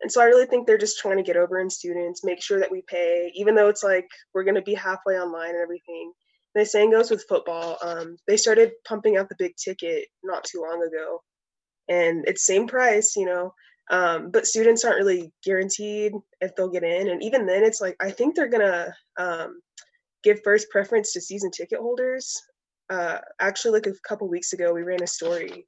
And 0.00 0.12
so 0.12 0.20
I 0.20 0.26
really 0.26 0.46
think 0.46 0.66
they're 0.66 0.78
just 0.78 1.00
trying 1.00 1.16
to 1.16 1.24
get 1.24 1.36
over 1.36 1.58
in 1.58 1.68
students, 1.68 2.24
make 2.24 2.40
sure 2.40 2.60
that 2.60 2.70
we 2.70 2.82
pay, 2.86 3.32
even 3.34 3.56
though 3.56 3.68
it's 3.68 3.82
like 3.82 4.06
we're 4.32 4.44
going 4.44 4.54
to 4.54 4.62
be 4.62 4.74
halfway 4.74 5.14
online 5.14 5.50
and 5.50 5.62
everything 5.62 6.12
the 6.54 6.66
same 6.66 6.90
goes 6.90 7.10
with 7.10 7.26
football. 7.28 7.78
Um, 7.82 8.16
they 8.26 8.36
started 8.36 8.72
pumping 8.86 9.16
out 9.16 9.28
the 9.28 9.36
big 9.38 9.56
ticket 9.56 10.06
not 10.22 10.44
too 10.44 10.60
long 10.60 10.82
ago, 10.82 11.22
and 11.88 12.24
it's 12.26 12.44
same 12.44 12.66
price, 12.66 13.14
you 13.16 13.26
know. 13.26 13.54
Um, 13.90 14.30
but 14.30 14.46
students 14.46 14.84
aren't 14.84 14.98
really 14.98 15.32
guaranteed 15.44 16.12
if 16.40 16.54
they'll 16.54 16.68
get 16.68 16.84
in, 16.84 17.08
and 17.08 17.22
even 17.22 17.46
then, 17.46 17.64
it's 17.64 17.80
like 17.80 17.96
I 18.00 18.10
think 18.10 18.34
they're 18.34 18.48
gonna 18.48 18.94
um, 19.18 19.60
give 20.28 20.42
first 20.42 20.68
preference 20.70 21.12
to 21.12 21.20
season 21.20 21.50
ticket 21.50 21.80
holders. 21.80 22.42
uh, 22.90 23.18
actually, 23.40 23.72
like 23.72 23.86
a 23.86 23.92
couple 24.08 24.28
weeks 24.28 24.52
ago, 24.52 24.72
we 24.72 24.82
ran 24.82 25.02
a 25.02 25.06
story 25.06 25.66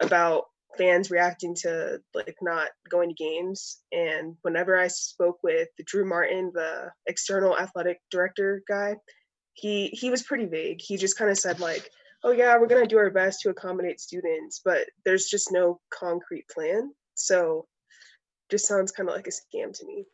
about 0.00 0.44
fans 0.78 1.10
reacting 1.10 1.54
to 1.54 2.00
like 2.14 2.36
not 2.40 2.70
going 2.88 3.08
to 3.10 3.14
games. 3.14 3.78
And 3.92 4.36
whenever 4.42 4.78
I 4.78 4.88
spoke 4.88 5.38
with 5.42 5.68
Drew 5.86 6.04
Martin, 6.04 6.50
the 6.54 6.90
external 7.06 7.58
athletic 7.58 8.00
director 8.10 8.62
guy, 8.68 8.96
he 9.54 9.88
he 9.88 10.10
was 10.10 10.22
pretty 10.22 10.46
vague. 10.46 10.80
He 10.80 10.96
just 10.96 11.18
kind 11.18 11.30
of 11.30 11.38
said 11.38 11.60
like, 11.60 11.90
"Oh 12.24 12.32
yeah, 12.32 12.56
we're 12.58 12.68
gonna 12.68 12.86
do 12.86 12.98
our 12.98 13.10
best 13.10 13.40
to 13.40 13.50
accommodate 13.50 14.00
students," 14.00 14.60
but 14.64 14.88
there's 15.04 15.26
just 15.26 15.52
no 15.52 15.80
concrete 15.90 16.48
plan. 16.48 16.92
So, 17.14 17.66
just 18.50 18.66
sounds 18.66 18.92
kind 18.92 19.08
of 19.08 19.14
like 19.14 19.26
a 19.26 19.30
scam 19.30 19.76
to 19.78 19.86
me. 19.86 20.06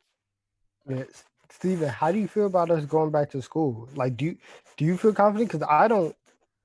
Yes. 0.88 1.24
Stephen, 1.50 1.88
how 1.88 2.12
do 2.12 2.18
you 2.18 2.28
feel 2.28 2.46
about 2.46 2.70
us 2.70 2.84
going 2.84 3.10
back 3.10 3.30
to 3.30 3.42
school? 3.42 3.88
Like, 3.94 4.16
do 4.16 4.26
you 4.26 4.36
do 4.76 4.84
you 4.84 4.96
feel 4.96 5.12
confident? 5.12 5.50
Because 5.50 5.66
I 5.68 5.88
don't. 5.88 6.14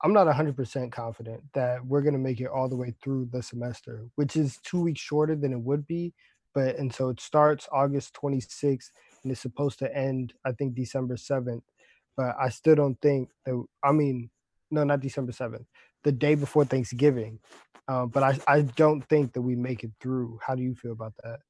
I'm 0.02 0.12
not 0.12 0.26
100% 0.26 0.92
confident 0.92 1.42
that 1.54 1.84
we're 1.86 2.02
going 2.02 2.12
to 2.12 2.18
make 2.18 2.38
it 2.40 2.48
all 2.48 2.68
the 2.68 2.76
way 2.76 2.94
through 3.02 3.30
the 3.32 3.42
semester, 3.42 4.06
which 4.16 4.36
is 4.36 4.58
two 4.58 4.82
weeks 4.82 5.00
shorter 5.00 5.34
than 5.34 5.52
it 5.52 5.60
would 5.60 5.86
be. 5.86 6.12
But 6.54 6.76
and 6.76 6.94
so 6.94 7.08
it 7.08 7.20
starts 7.20 7.68
August 7.72 8.14
26th 8.22 8.90
and 9.22 9.32
it's 9.32 9.40
supposed 9.40 9.78
to 9.78 9.96
end, 9.96 10.34
I 10.44 10.52
think, 10.52 10.74
December 10.74 11.16
7th. 11.16 11.62
But 12.16 12.36
I 12.38 12.50
still 12.50 12.74
don't 12.74 13.00
think 13.00 13.30
that. 13.46 13.64
I 13.82 13.92
mean, 13.92 14.30
no, 14.70 14.84
not 14.84 15.00
December 15.00 15.32
7th, 15.32 15.64
the 16.02 16.12
day 16.12 16.34
before 16.34 16.64
Thanksgiving. 16.64 17.40
Uh, 17.88 18.06
but 18.06 18.22
I, 18.22 18.38
I 18.46 18.62
don't 18.62 19.02
think 19.08 19.32
that 19.32 19.42
we 19.42 19.56
make 19.56 19.84
it 19.84 19.92
through. 20.00 20.38
How 20.46 20.54
do 20.54 20.62
you 20.62 20.74
feel 20.74 20.92
about 20.92 21.14
that? 21.22 21.40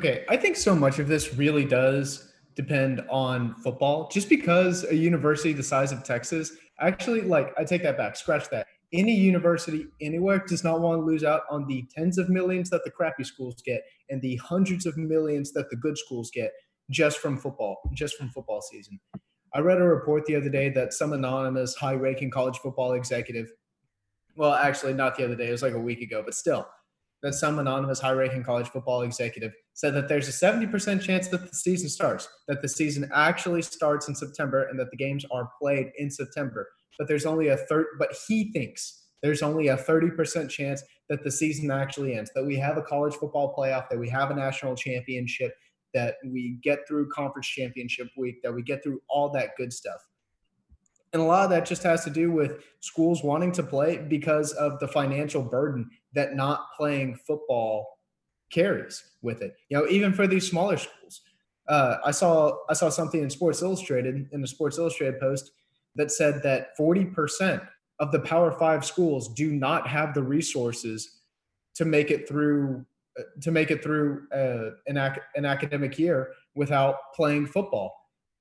Okay, 0.00 0.24
I 0.30 0.38
think 0.38 0.56
so 0.56 0.74
much 0.74 0.98
of 0.98 1.08
this 1.08 1.34
really 1.34 1.66
does 1.66 2.32
depend 2.54 3.04
on 3.10 3.54
football. 3.56 4.08
Just 4.08 4.30
because 4.30 4.82
a 4.84 4.96
university 4.96 5.52
the 5.52 5.62
size 5.62 5.92
of 5.92 6.02
Texas, 6.04 6.52
actually, 6.80 7.20
like, 7.20 7.52
I 7.58 7.64
take 7.64 7.82
that 7.82 7.98
back, 7.98 8.16
scratch 8.16 8.48
that. 8.48 8.66
Any 8.94 9.14
university 9.14 9.88
anywhere 10.00 10.42
does 10.48 10.64
not 10.64 10.80
want 10.80 11.02
to 11.02 11.04
lose 11.04 11.22
out 11.22 11.42
on 11.50 11.66
the 11.66 11.86
tens 11.94 12.16
of 12.16 12.30
millions 12.30 12.70
that 12.70 12.82
the 12.82 12.90
crappy 12.90 13.24
schools 13.24 13.56
get 13.62 13.82
and 14.08 14.22
the 14.22 14.36
hundreds 14.36 14.86
of 14.86 14.96
millions 14.96 15.52
that 15.52 15.68
the 15.68 15.76
good 15.76 15.98
schools 15.98 16.30
get 16.32 16.50
just 16.88 17.18
from 17.18 17.36
football, 17.36 17.76
just 17.92 18.16
from 18.16 18.30
football 18.30 18.62
season. 18.62 18.98
I 19.52 19.58
read 19.58 19.82
a 19.82 19.84
report 19.84 20.24
the 20.24 20.36
other 20.36 20.48
day 20.48 20.70
that 20.70 20.94
some 20.94 21.12
anonymous 21.12 21.74
high 21.74 21.92
ranking 21.92 22.30
college 22.30 22.56
football 22.56 22.94
executive, 22.94 23.52
well, 24.34 24.54
actually, 24.54 24.94
not 24.94 25.18
the 25.18 25.26
other 25.26 25.36
day, 25.36 25.48
it 25.48 25.52
was 25.52 25.62
like 25.62 25.74
a 25.74 25.78
week 25.78 26.00
ago, 26.00 26.22
but 26.24 26.32
still, 26.32 26.66
that 27.22 27.34
some 27.34 27.58
anonymous 27.58 28.00
high 28.00 28.12
ranking 28.12 28.42
college 28.42 28.68
football 28.68 29.02
executive 29.02 29.52
said 29.74 29.94
that 29.94 30.08
there's 30.08 30.28
a 30.28 30.32
70% 30.32 31.00
chance 31.02 31.28
that 31.28 31.48
the 31.48 31.54
season 31.54 31.88
starts, 31.88 32.28
that 32.48 32.62
the 32.62 32.68
season 32.68 33.10
actually 33.14 33.62
starts 33.62 34.08
in 34.08 34.14
September 34.14 34.64
and 34.64 34.78
that 34.78 34.90
the 34.90 34.96
games 34.96 35.24
are 35.30 35.50
played 35.60 35.90
in 35.98 36.10
September. 36.10 36.68
But 36.98 37.08
there's 37.08 37.26
only 37.26 37.48
a 37.48 37.56
third, 37.56 37.86
but 37.98 38.14
he 38.26 38.52
thinks 38.52 39.08
there's 39.22 39.42
only 39.42 39.68
a 39.68 39.76
30% 39.76 40.48
chance 40.48 40.82
that 41.08 41.22
the 41.22 41.30
season 41.30 41.70
actually 41.70 42.14
ends, 42.14 42.30
that 42.34 42.44
we 42.44 42.56
have 42.56 42.78
a 42.78 42.82
college 42.82 43.14
football 43.14 43.54
playoff, 43.56 43.88
that 43.90 43.98
we 43.98 44.08
have 44.08 44.30
a 44.30 44.34
national 44.34 44.76
championship, 44.76 45.54
that 45.92 46.14
we 46.24 46.58
get 46.62 46.86
through 46.86 47.08
conference 47.10 47.48
championship 47.48 48.08
week, 48.16 48.42
that 48.42 48.54
we 48.54 48.62
get 48.62 48.82
through 48.82 49.00
all 49.08 49.28
that 49.30 49.50
good 49.56 49.72
stuff. 49.72 50.00
And 51.12 51.20
a 51.20 51.24
lot 51.24 51.44
of 51.44 51.50
that 51.50 51.66
just 51.66 51.82
has 51.82 52.04
to 52.04 52.10
do 52.10 52.30
with 52.30 52.62
schools 52.78 53.24
wanting 53.24 53.52
to 53.52 53.62
play 53.62 53.98
because 53.98 54.52
of 54.52 54.78
the 54.78 54.86
financial 54.86 55.42
burden 55.42 55.90
that 56.14 56.34
not 56.34 56.66
playing 56.76 57.18
football 57.26 57.86
carries 58.52 59.02
with 59.22 59.42
it. 59.42 59.54
You 59.68 59.78
know, 59.78 59.88
even 59.88 60.12
for 60.12 60.26
these 60.26 60.48
smaller 60.48 60.76
schools. 60.76 61.22
Uh, 61.68 61.98
I 62.04 62.10
saw 62.10 62.56
I 62.68 62.72
saw 62.72 62.88
something 62.88 63.22
in 63.22 63.30
Sports 63.30 63.62
Illustrated 63.62 64.28
in 64.32 64.40
the 64.40 64.48
Sports 64.48 64.78
Illustrated 64.78 65.20
post 65.20 65.52
that 65.94 66.10
said 66.10 66.42
that 66.42 66.76
40% 66.78 67.66
of 68.00 68.10
the 68.10 68.20
Power 68.20 68.50
5 68.50 68.84
schools 68.84 69.32
do 69.34 69.52
not 69.52 69.86
have 69.86 70.14
the 70.14 70.22
resources 70.22 71.20
to 71.74 71.84
make 71.84 72.10
it 72.10 72.26
through 72.26 72.84
uh, 73.18 73.22
to 73.42 73.50
make 73.52 73.70
it 73.70 73.82
through 73.82 74.26
uh, 74.32 74.70
an, 74.86 74.96
ac- 74.96 75.20
an 75.36 75.44
academic 75.44 75.98
year 75.98 76.32
without 76.54 76.96
playing 77.14 77.46
football 77.46 77.94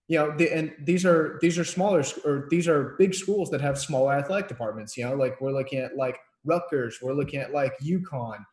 you 0.09 0.17
know, 0.17 0.35
the, 0.35 0.51
and 0.51 0.73
these 0.83 1.05
are 1.05 1.37
these 1.39 1.59
are 1.59 1.63
smaller 1.63 2.03
or 2.25 2.47
these 2.49 2.67
are 2.67 2.95
big 2.97 3.13
schools 3.13 3.51
that 3.51 3.61
have 3.61 3.79
small 3.79 4.11
athletic 4.11 4.47
departments. 4.47 4.97
You 4.97 5.05
know, 5.05 5.13
like 5.13 5.39
we're 5.39 5.51
looking 5.51 5.79
at 5.79 5.95
like 5.95 6.17
Rutgers, 6.49 6.99
we're 7.01 7.13
looking 7.13 7.39
at 7.39 7.53
like 7.53 7.73
UConn, 7.79 8.43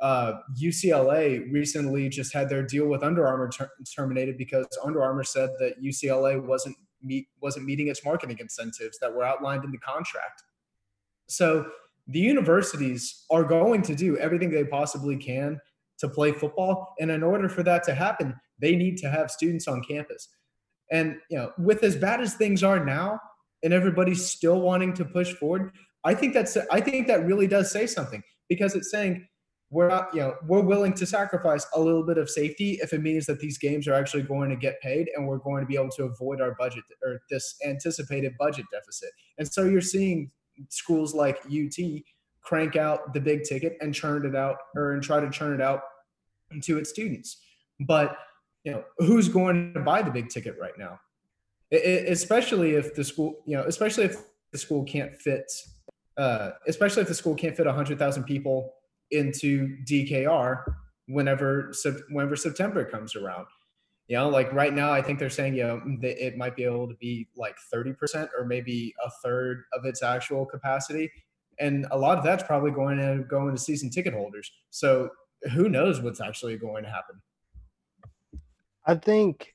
uh, 0.00 0.34
UCLA 0.60 1.50
recently 1.52 2.08
just 2.08 2.32
had 2.32 2.48
their 2.48 2.62
deal 2.62 2.86
with 2.86 3.02
Under 3.02 3.26
Armour 3.26 3.50
ter- 3.50 3.70
terminated 3.94 4.38
because 4.38 4.66
Under 4.82 5.02
Armour 5.02 5.24
said 5.24 5.50
that 5.58 5.82
UCLA 5.82 6.42
wasn't 6.42 6.76
meet 7.02 7.26
wasn't 7.40 7.64
meeting 7.64 7.88
its 7.88 8.04
marketing 8.04 8.38
incentives 8.40 8.98
that 8.98 9.14
were 9.14 9.24
outlined 9.24 9.64
in 9.64 9.70
the 9.70 9.78
contract. 9.78 10.42
So 11.28 11.66
the 12.06 12.18
universities 12.18 13.24
are 13.30 13.44
going 13.44 13.82
to 13.82 13.94
do 13.94 14.16
everything 14.18 14.50
they 14.50 14.64
possibly 14.64 15.16
can 15.16 15.60
to 15.98 16.08
play 16.08 16.32
football, 16.32 16.94
and 16.98 17.10
in 17.10 17.22
order 17.22 17.48
for 17.48 17.62
that 17.62 17.84
to 17.84 17.94
happen, 17.94 18.34
they 18.58 18.74
need 18.74 18.96
to 18.98 19.10
have 19.10 19.30
students 19.30 19.68
on 19.68 19.82
campus. 19.82 20.28
And 20.90 21.16
you 21.30 21.38
know, 21.38 21.52
with 21.58 21.82
as 21.84 21.94
bad 21.94 22.20
as 22.20 22.34
things 22.34 22.62
are 22.62 22.82
now, 22.82 23.20
and 23.62 23.74
everybody's 23.74 24.24
still 24.24 24.60
wanting 24.60 24.94
to 24.94 25.04
push 25.04 25.32
forward, 25.34 25.72
I 26.04 26.14
think 26.14 26.34
that's 26.34 26.56
I 26.70 26.80
think 26.80 27.06
that 27.08 27.26
really 27.26 27.46
does 27.46 27.70
say 27.70 27.86
something 27.86 28.22
because 28.48 28.74
it's 28.74 28.90
saying 28.90 29.26
we're 29.72 29.88
not, 29.88 30.12
you 30.12 30.20
know, 30.20 30.34
we're 30.48 30.62
willing 30.62 30.92
to 30.94 31.06
sacrifice 31.06 31.64
a 31.74 31.80
little 31.80 32.04
bit 32.04 32.18
of 32.18 32.28
safety 32.28 32.78
if 32.82 32.92
it 32.92 33.02
means 33.02 33.26
that 33.26 33.38
these 33.38 33.56
games 33.56 33.86
are 33.86 33.94
actually 33.94 34.24
going 34.24 34.50
to 34.50 34.56
get 34.56 34.80
paid 34.80 35.08
and 35.14 35.28
we're 35.28 35.38
going 35.38 35.60
to 35.60 35.66
be 35.66 35.76
able 35.76 35.90
to 35.90 36.04
avoid 36.04 36.40
our 36.40 36.56
budget 36.56 36.82
or 37.04 37.20
this 37.30 37.54
anticipated 37.64 38.32
budget 38.36 38.64
deficit. 38.72 39.10
And 39.38 39.46
so 39.46 39.64
you're 39.64 39.80
seeing 39.80 40.32
schools 40.70 41.14
like 41.14 41.38
UT 41.46 42.02
crank 42.42 42.74
out 42.74 43.14
the 43.14 43.20
big 43.20 43.44
ticket 43.44 43.76
and 43.80 43.94
churn 43.94 44.26
it 44.26 44.34
out 44.34 44.56
or 44.74 44.94
and 44.94 45.02
try 45.02 45.20
to 45.20 45.30
churn 45.30 45.54
it 45.54 45.60
out 45.60 45.82
to 46.62 46.78
its 46.78 46.90
students. 46.90 47.36
But 47.86 48.16
you 48.64 48.72
know 48.72 48.84
who's 48.98 49.28
going 49.28 49.74
to 49.74 49.80
buy 49.80 50.02
the 50.02 50.10
big 50.10 50.28
ticket 50.28 50.56
right 50.60 50.76
now 50.78 50.98
it, 51.70 52.08
especially 52.08 52.74
if 52.74 52.94
the 52.94 53.04
school 53.04 53.42
you 53.46 53.56
know 53.56 53.64
especially 53.64 54.04
if 54.04 54.16
the 54.52 54.58
school 54.58 54.84
can't 54.84 55.14
fit 55.16 55.50
uh, 56.20 56.50
especially 56.66 57.00
if 57.00 57.08
the 57.08 57.14
school 57.14 57.34
can't 57.34 57.56
fit 57.56 57.64
100000 57.64 58.24
people 58.24 58.74
into 59.10 59.76
dkr 59.84 60.62
whenever 61.08 61.72
whenever 62.10 62.36
september 62.36 62.84
comes 62.84 63.16
around. 63.16 63.46
You 64.06 64.16
know 64.16 64.28
like 64.28 64.52
right 64.52 64.74
now 64.74 64.92
i 64.92 65.00
think 65.00 65.18
they're 65.18 65.30
saying 65.30 65.54
you 65.54 65.62
know 65.62 65.80
it 66.02 66.36
might 66.36 66.56
be 66.56 66.64
able 66.64 66.88
to 66.88 66.94
be 66.96 67.28
like 67.36 67.56
30% 67.72 68.28
or 68.38 68.44
maybe 68.44 68.94
a 69.04 69.10
third 69.22 69.64
of 69.72 69.84
its 69.84 70.02
actual 70.02 70.44
capacity. 70.44 71.10
And 71.58 71.86
a 71.90 71.98
lot 71.98 72.18
of 72.18 72.24
that's 72.24 72.42
probably 72.42 72.70
going 72.70 72.98
to 72.98 73.24
go 73.28 73.48
into 73.48 73.60
season 73.60 73.90
ticket 73.90 74.14
holders. 74.14 74.50
So 74.70 75.10
who 75.52 75.68
knows 75.68 76.00
what's 76.00 76.20
actually 76.20 76.56
going 76.56 76.84
to 76.84 76.90
happen? 76.90 77.20
I 78.86 78.94
think 78.94 79.54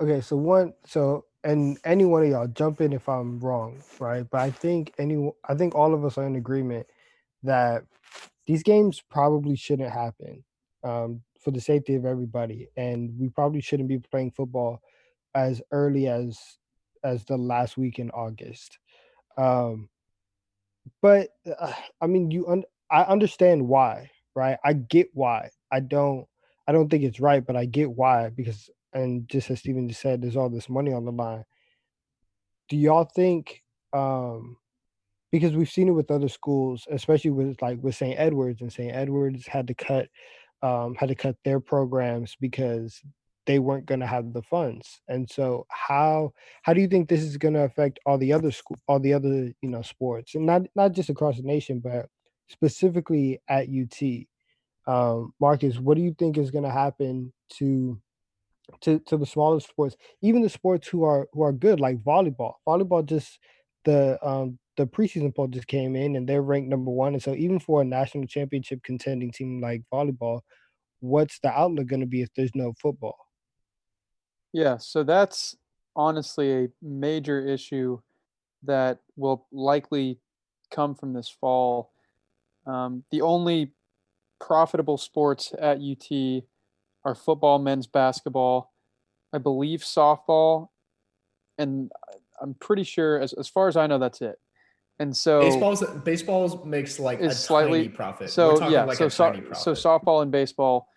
okay, 0.00 0.20
so 0.20 0.36
one 0.36 0.74
so 0.86 1.24
and 1.44 1.78
any 1.84 2.04
one 2.04 2.22
of 2.22 2.28
y'all 2.28 2.46
jump 2.48 2.80
in 2.80 2.92
if 2.92 3.08
I'm 3.08 3.38
wrong, 3.40 3.82
right? 3.98 4.26
But 4.28 4.40
I 4.40 4.50
think 4.50 4.92
any 4.98 5.30
I 5.48 5.54
think 5.54 5.74
all 5.74 5.94
of 5.94 6.04
us 6.04 6.18
are 6.18 6.26
in 6.26 6.36
agreement 6.36 6.86
that 7.42 7.84
these 8.46 8.62
games 8.62 9.02
probably 9.08 9.56
shouldn't 9.56 9.90
happen 9.90 10.44
um, 10.82 11.22
for 11.40 11.50
the 11.50 11.60
safety 11.60 11.94
of 11.94 12.04
everybody, 12.04 12.68
and 12.76 13.12
we 13.18 13.28
probably 13.28 13.60
shouldn't 13.60 13.88
be 13.88 13.98
playing 13.98 14.32
football 14.32 14.80
as 15.34 15.62
early 15.70 16.08
as 16.08 16.38
as 17.04 17.24
the 17.24 17.36
last 17.36 17.76
week 17.76 17.98
in 17.98 18.10
August. 18.10 18.78
Um, 19.36 19.88
but 21.00 21.28
uh, 21.58 21.72
I 22.00 22.06
mean, 22.06 22.30
you 22.30 22.48
un- 22.48 22.64
I 22.90 23.02
understand 23.02 23.68
why, 23.68 24.10
right? 24.34 24.58
I 24.64 24.72
get 24.72 25.10
why. 25.14 25.50
I 25.70 25.80
don't 25.80 26.26
I 26.66 26.72
don't 26.72 26.88
think 26.88 27.04
it's 27.04 27.20
right, 27.20 27.44
but 27.44 27.56
I 27.56 27.64
get 27.66 27.90
why 27.90 28.30
because 28.30 28.70
and 28.92 29.28
just 29.28 29.50
as 29.50 29.60
Stephen 29.60 29.88
just 29.88 30.00
said, 30.00 30.22
there's 30.22 30.36
all 30.36 30.48
this 30.48 30.68
money 30.68 30.92
on 30.92 31.04
the 31.04 31.12
line. 31.12 31.44
Do 32.68 32.76
y'all 32.76 33.04
think 33.04 33.62
um 33.92 34.56
because 35.30 35.52
we've 35.52 35.70
seen 35.70 35.88
it 35.88 35.92
with 35.92 36.10
other 36.10 36.28
schools, 36.28 36.86
especially 36.90 37.30
with 37.30 37.60
like 37.60 37.78
with 37.82 37.94
St. 37.94 38.18
Edwards 38.18 38.60
and 38.60 38.72
St. 38.72 38.94
Edwards 38.94 39.46
had 39.46 39.66
to 39.68 39.74
cut 39.74 40.08
um 40.62 40.94
had 40.94 41.08
to 41.08 41.14
cut 41.14 41.36
their 41.44 41.60
programs 41.60 42.36
because 42.40 43.02
they 43.46 43.58
weren't 43.58 43.86
going 43.86 44.00
to 44.00 44.06
have 44.06 44.34
the 44.34 44.42
funds. 44.42 45.00
And 45.08 45.28
so 45.28 45.66
how 45.70 46.32
how 46.62 46.74
do 46.74 46.80
you 46.80 46.88
think 46.88 47.08
this 47.08 47.22
is 47.22 47.38
going 47.38 47.54
to 47.54 47.64
affect 47.64 47.98
all 48.04 48.18
the 48.18 48.32
other 48.32 48.50
school 48.50 48.78
all 48.86 49.00
the 49.00 49.14
other, 49.14 49.52
you 49.62 49.70
know, 49.70 49.82
sports 49.82 50.34
and 50.34 50.46
not 50.46 50.62
not 50.74 50.92
just 50.92 51.10
across 51.10 51.36
the 51.36 51.42
nation 51.42 51.80
but 51.80 52.06
specifically 52.48 53.40
at 53.48 53.68
UT? 53.68 54.26
Um, 54.86 55.34
Marcus, 55.40 55.78
what 55.78 55.96
do 55.96 56.02
you 56.02 56.14
think 56.18 56.38
is 56.38 56.50
going 56.50 56.64
to 56.64 56.70
happen 56.70 57.32
to 57.58 58.00
to 58.82 58.98
to 59.00 59.16
the 59.16 59.26
smaller 59.26 59.60
sports, 59.60 59.96
even 60.22 60.42
the 60.42 60.48
sports 60.48 60.88
who 60.88 61.04
are 61.04 61.28
who 61.32 61.42
are 61.42 61.52
good, 61.52 61.80
like 61.80 61.98
volleyball? 61.98 62.54
Volleyball 62.66 63.04
just 63.04 63.38
the 63.84 64.18
um 64.26 64.58
the 64.76 64.86
preseason 64.86 65.34
poll 65.34 65.48
just 65.48 65.66
came 65.66 65.96
in 65.96 66.16
and 66.16 66.28
they're 66.28 66.42
ranked 66.42 66.68
number 66.68 66.90
one, 66.90 67.14
and 67.14 67.22
so 67.22 67.34
even 67.34 67.58
for 67.58 67.82
a 67.82 67.84
national 67.84 68.26
championship 68.26 68.82
contending 68.82 69.32
team 69.32 69.60
like 69.60 69.82
volleyball, 69.92 70.40
what's 71.00 71.38
the 71.40 71.50
outlook 71.50 71.86
going 71.86 72.00
to 72.00 72.06
be 72.06 72.22
if 72.22 72.28
there's 72.36 72.54
no 72.54 72.72
football? 72.80 73.16
Yeah, 74.52 74.78
so 74.78 75.02
that's 75.02 75.56
honestly 75.94 76.52
a 76.52 76.68
major 76.80 77.44
issue 77.46 78.00
that 78.62 79.00
will 79.16 79.46
likely 79.52 80.20
come 80.70 80.94
from 80.94 81.12
this 81.12 81.28
fall. 81.28 81.92
Um, 82.66 83.04
the 83.10 83.22
only 83.22 83.72
profitable 84.40 84.98
sports 84.98 85.52
at 85.58 85.80
UT 85.80 86.44
are 87.04 87.14
football, 87.14 87.58
men's 87.58 87.86
basketball, 87.86 88.72
I 89.32 89.38
believe 89.38 89.80
softball, 89.80 90.68
and 91.58 91.90
I'm 92.40 92.54
pretty 92.54 92.84
sure, 92.84 93.20
as, 93.20 93.32
as 93.32 93.48
far 93.48 93.68
as 93.68 93.76
I 93.76 93.86
know, 93.86 93.98
that's 93.98 94.20
it. 94.20 94.38
And 95.00 95.16
so 95.16 95.40
baseball's 95.40 95.84
baseball's 96.04 96.64
makes 96.64 96.98
like 96.98 97.20
a 97.20 97.32
slightly 97.32 97.84
tiny 97.84 97.88
profit. 97.88 98.30
So 98.30 98.68
yeah, 98.68 98.82
like 98.84 98.98
so 98.98 99.08
so, 99.08 99.32
so 99.54 99.72
softball 99.72 100.22
and 100.22 100.32
baseball 100.32 100.88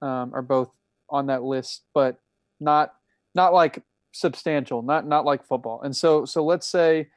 um, 0.00 0.32
are 0.34 0.42
both 0.42 0.70
on 1.10 1.26
that 1.26 1.42
list, 1.42 1.82
but 1.92 2.18
not 2.58 2.94
not 3.34 3.52
like 3.52 3.82
substantial, 4.12 4.80
not 4.82 5.06
not 5.06 5.26
like 5.26 5.44
football. 5.44 5.82
And 5.82 5.94
so 5.94 6.24
so 6.24 6.42
let's 6.42 6.66
say 6.66 7.08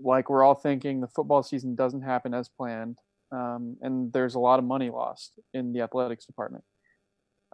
like 0.00 0.30
we're 0.30 0.42
all 0.42 0.54
thinking 0.54 1.00
the 1.00 1.08
football 1.08 1.42
season 1.42 1.74
doesn't 1.74 2.02
happen 2.02 2.32
as 2.32 2.48
planned, 2.48 2.96
um, 3.30 3.76
and 3.82 4.10
there's 4.14 4.36
a 4.36 4.40
lot 4.40 4.58
of 4.58 4.64
money 4.64 4.88
lost 4.88 5.32
in 5.52 5.74
the 5.74 5.82
athletics 5.82 6.24
department. 6.24 6.64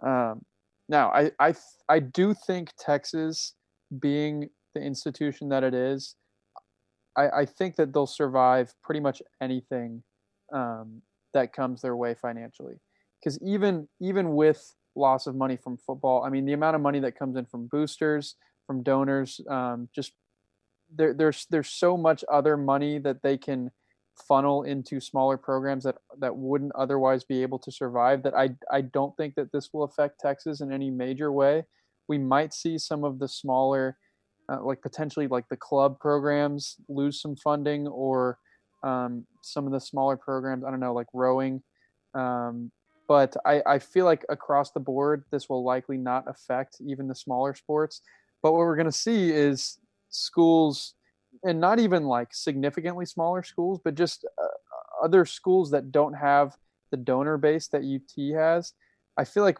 Um, 0.05 0.43
now, 0.89 1.09
I 1.09 1.31
I 1.39 1.53
I 1.89 1.99
do 1.99 2.33
think 2.33 2.71
Texas, 2.79 3.53
being 3.99 4.49
the 4.73 4.81
institution 4.81 5.49
that 5.49 5.63
it 5.63 5.73
is, 5.73 6.15
I, 7.17 7.29
I 7.41 7.45
think 7.45 7.75
that 7.75 7.93
they'll 7.93 8.05
survive 8.07 8.73
pretty 8.83 8.99
much 8.99 9.21
anything 9.41 10.03
um, 10.53 11.01
that 11.33 11.53
comes 11.53 11.81
their 11.81 11.95
way 11.95 12.13
financially. 12.13 12.75
Because 13.19 13.41
even 13.41 13.87
even 13.99 14.35
with 14.35 14.75
loss 14.95 15.27
of 15.27 15.35
money 15.35 15.57
from 15.57 15.77
football, 15.77 16.23
I 16.23 16.29
mean 16.29 16.45
the 16.45 16.53
amount 16.53 16.75
of 16.75 16.81
money 16.81 16.99
that 16.99 17.17
comes 17.17 17.35
in 17.35 17.45
from 17.45 17.67
boosters, 17.67 18.35
from 18.65 18.83
donors, 18.83 19.41
um, 19.49 19.89
just 19.93 20.13
there, 20.93 21.13
there's 21.13 21.47
there's 21.49 21.69
so 21.69 21.97
much 21.97 22.23
other 22.31 22.55
money 22.55 22.99
that 22.99 23.23
they 23.23 23.37
can 23.37 23.71
funnel 24.27 24.63
into 24.63 24.99
smaller 24.99 25.37
programs 25.37 25.83
that 25.83 25.95
that 26.19 26.35
wouldn't 26.35 26.71
otherwise 26.75 27.23
be 27.23 27.41
able 27.41 27.59
to 27.59 27.71
survive 27.71 28.23
that 28.23 28.35
I 28.35 28.49
I 28.71 28.81
don't 28.81 29.15
think 29.17 29.35
that 29.35 29.51
this 29.51 29.69
will 29.73 29.83
affect 29.83 30.19
Texas 30.19 30.61
in 30.61 30.71
any 30.71 30.89
major 30.89 31.31
way. 31.31 31.65
We 32.07 32.17
might 32.17 32.53
see 32.53 32.77
some 32.77 33.03
of 33.03 33.19
the 33.19 33.27
smaller 33.27 33.97
uh, 34.49 34.63
like 34.63 34.81
potentially 34.81 35.27
like 35.27 35.47
the 35.49 35.57
club 35.57 35.99
programs 35.99 36.77
lose 36.87 37.21
some 37.21 37.35
funding 37.35 37.87
or 37.87 38.39
um, 38.83 39.25
some 39.41 39.65
of 39.65 39.73
the 39.73 39.79
smaller 39.79 40.17
programs 40.17 40.63
I 40.63 40.71
don't 40.71 40.79
know 40.79 40.93
like 40.93 41.07
rowing 41.13 41.61
um, 42.13 42.71
but 43.07 43.35
I, 43.45 43.61
I 43.65 43.79
feel 43.79 44.05
like 44.05 44.25
across 44.29 44.71
the 44.71 44.79
board 44.79 45.25
this 45.31 45.49
will 45.49 45.63
likely 45.63 45.97
not 45.97 46.23
affect 46.27 46.77
even 46.79 47.07
the 47.07 47.15
smaller 47.15 47.55
sports 47.55 48.01
but 48.41 48.53
what 48.53 48.59
we're 48.59 48.75
going 48.75 48.85
to 48.85 48.91
see 48.91 49.31
is 49.31 49.79
schools 50.09 50.93
and 51.43 51.59
not 51.59 51.79
even 51.79 52.03
like 52.03 52.33
significantly 52.33 53.05
smaller 53.05 53.43
schools, 53.43 53.79
but 53.83 53.95
just 53.95 54.25
uh, 54.41 55.03
other 55.03 55.25
schools 55.25 55.71
that 55.71 55.91
don't 55.91 56.13
have 56.13 56.55
the 56.91 56.97
donor 56.97 57.37
base 57.37 57.67
that 57.69 57.83
UT 57.83 58.35
has. 58.35 58.73
I 59.17 59.23
feel 59.23 59.43
like 59.43 59.57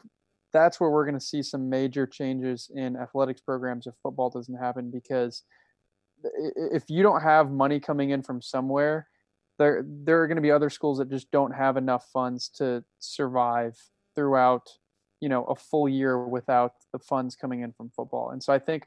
that's 0.53 0.79
where 0.79 0.89
we're 0.89 1.05
going 1.05 1.19
to 1.19 1.25
see 1.25 1.43
some 1.43 1.69
major 1.69 2.07
changes 2.07 2.71
in 2.73 2.95
athletics 2.95 3.41
programs 3.41 3.87
if 3.87 3.95
football 4.01 4.29
doesn't 4.29 4.55
happen 4.55 4.89
because 4.91 5.43
if 6.23 6.89
you 6.89 7.03
don't 7.03 7.21
have 7.21 7.51
money 7.51 7.79
coming 7.79 8.09
in 8.09 8.23
from 8.23 8.41
somewhere 8.41 9.07
there 9.59 9.83
there 9.85 10.21
are 10.21 10.27
going 10.27 10.37
to 10.37 10.41
be 10.41 10.51
other 10.51 10.69
schools 10.69 10.97
that 10.97 11.09
just 11.09 11.29
don't 11.31 11.51
have 11.51 11.77
enough 11.77 12.07
funds 12.11 12.49
to 12.49 12.83
survive 12.99 13.77
throughout 14.15 14.67
you 15.19 15.29
know 15.29 15.43
a 15.45 15.55
full 15.55 15.87
year 15.87 16.27
without 16.27 16.73
the 16.91 16.99
funds 16.99 17.35
coming 17.35 17.61
in 17.61 17.71
from 17.71 17.89
football 17.89 18.31
and 18.31 18.41
so 18.41 18.51
i 18.51 18.59
think 18.59 18.85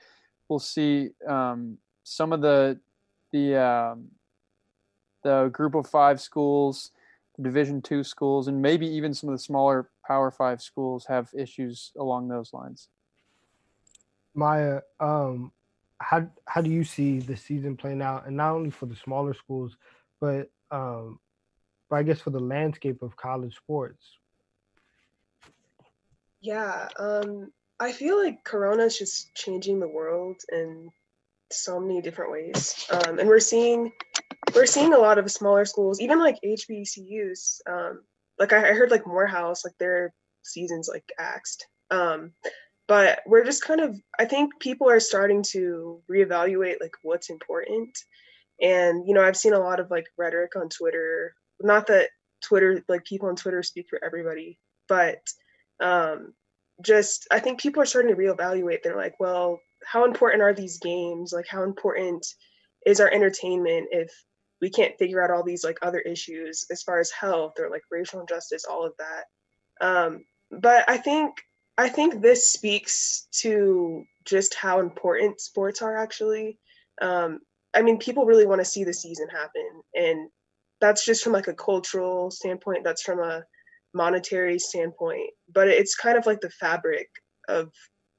we'll 0.49 0.59
see 0.59 1.11
um, 1.29 1.79
some 2.03 2.33
of 2.33 2.41
the 2.41 2.79
the 3.33 3.57
um, 3.57 4.09
the 5.23 5.49
group 5.53 5.75
of 5.75 5.87
five 5.87 6.21
schools, 6.21 6.91
Division 7.41 7.83
two 7.83 8.05
schools, 8.05 8.49
and 8.49 8.61
maybe 8.61 8.87
even 8.87 9.15
some 9.15 9.31
of 9.31 9.35
the 9.35 9.43
smaller 9.43 9.91
Power 10.07 10.31
Five 10.31 10.61
schools 10.61 11.07
have 11.07 11.31
issues 11.37 11.93
along 11.97 12.29
those 12.29 12.53
lines. 12.53 12.89
Myah, 14.35 14.81
um, 15.01 15.53
how 15.99 16.29
how 16.47 16.61
do 16.61 16.71
you 16.71 16.85
see 16.85 17.21
the 17.21 17.37
season 17.37 17.77
playing 17.77 18.03
out, 18.03 18.27
and 18.27 18.37
not 18.37 18.55
only 18.55 18.71
for 18.71 18.87
the 18.87 18.97
smaller 18.97 19.35
schools, 19.35 19.77
but 20.21 20.51
um, 20.71 21.19
but 21.89 21.97
I 21.97 22.03
guess 22.03 22.21
for 22.21 22.31
the 22.31 22.41
landscape 22.41 23.03
of 23.03 23.17
college 23.17 23.57
sports? 23.57 24.19
Yeah, 26.41 26.89
um, 26.99 27.53
I 27.79 27.93
feel 27.93 28.23
like 28.23 28.45
Corona 28.45 28.85
is 28.85 28.99
just 28.99 29.35
changing 29.35 29.81
the 29.81 29.89
world 29.89 30.41
in 30.51 30.91
so 31.53 31.81
many 31.81 32.01
different 32.01 32.33
ways, 32.33 32.87
um, 32.91 33.19
and 33.19 33.29
we're 33.29 33.41
seeing 33.41 33.93
we're 34.55 34.67
seeing 34.67 34.93
a 34.93 34.99
lot 34.99 35.19
of 35.19 35.31
smaller 35.31 35.65
schools, 35.65 36.01
even 36.01 36.19
like 36.19 36.39
HBCUs. 36.45 37.61
Um, 37.69 38.03
like 38.39 38.53
I, 38.53 38.71
I 38.71 38.73
heard 38.73 38.91
like 38.91 39.07
Morehouse, 39.07 39.65
like 39.65 39.77
their 39.79 40.13
seasons 40.43 40.89
like 40.93 41.05
axed. 41.19 41.67
Um, 41.91 42.33
but 42.89 43.21
we're 43.27 43.45
just 43.45 43.65
kind 43.65 43.81
of 43.81 43.97
I 44.19 44.25
think 44.25 44.59
people 44.59 44.91
are 44.91 45.01
starting 45.01 45.45
to 45.51 46.03
reevaluate 46.11 46.81
like 46.81 46.95
what's 47.03 47.31
important. 47.31 47.97
And 48.61 49.07
you 49.07 49.15
know, 49.15 49.23
I've 49.23 49.37
seen 49.37 49.53
a 49.53 49.61
lot 49.61 49.81
of 49.81 49.91
like 49.91 50.07
rhetoric 50.19 50.57
on 50.57 50.69
Twitter. 50.69 51.35
Not 51.61 51.87
that 51.89 52.11
Twitter 52.43 52.83
like 52.89 53.05
people 53.05 53.29
on 53.29 53.37
Twitter 53.37 53.63
speak 53.63 53.87
for 53.89 54.03
everybody, 54.05 54.59
but 54.89 55.19
um 55.81 56.35
just 56.83 57.29
I 57.31 57.39
think 57.41 57.61
people 57.61 57.83
are 57.83 57.87
starting 57.87 58.15
to 58.15 58.21
reevaluate. 58.21 58.83
They're 58.83 58.97
like, 58.97 59.15
well, 59.21 59.61
how 59.87 60.05
important 60.05 60.43
are 60.43 60.55
these 60.55 60.79
games? 60.79 61.33
Like 61.33 61.47
how 61.49 61.63
important 61.63 62.27
is 62.87 63.01
our 63.01 63.11
entertainment 63.11 63.89
if 63.91 64.11
we 64.61 64.71
can't 64.71 64.99
figure 64.99 65.23
out 65.23 65.31
all 65.31 65.43
these 65.43 65.65
like 65.65 65.79
other 65.83 66.01
issues 66.01 66.67
as 66.71 66.83
far 66.83 67.01
as 67.01 67.11
health 67.11 67.55
or 67.59 67.71
like 67.71 67.83
racial 67.91 68.21
injustice, 68.21 68.65
all 68.65 68.85
of 68.85 68.93
that. 68.99 69.87
Um, 69.87 70.25
but 70.51 70.89
I 70.89 70.97
think 70.97 71.35
I 71.79 71.89
think 71.89 72.21
this 72.21 72.51
speaks 72.51 73.27
to 73.41 74.05
just 74.27 74.55
how 74.55 74.81
important 74.81 75.41
sports 75.41 75.81
are 75.81 75.97
actually. 75.97 76.59
Um, 77.01 77.41
I 77.73 77.83
mean, 77.83 77.99
people 77.99 78.27
really 78.27 78.47
want 78.47 78.61
to 78.61 78.65
see 78.67 78.85
the 78.85 78.93
season 78.93 79.29
happen, 79.29 79.83
and 79.95 80.29
that's 80.81 81.07
just 81.07 81.25
from 81.25 81.33
like 81.33 81.49
a 81.49 81.55
cultural 81.55 82.31
standpoint. 82.31 82.85
That's 82.85 83.03
from 83.03 83.21
a 83.21 83.45
monetary 83.95 84.59
standpoint, 84.59 85.31
but 85.53 85.69
it's 85.69 85.95
kind 85.95 86.19
of 86.19 86.27
like 86.27 86.41
the 86.41 86.51
fabric 86.51 87.09
of 87.49 87.71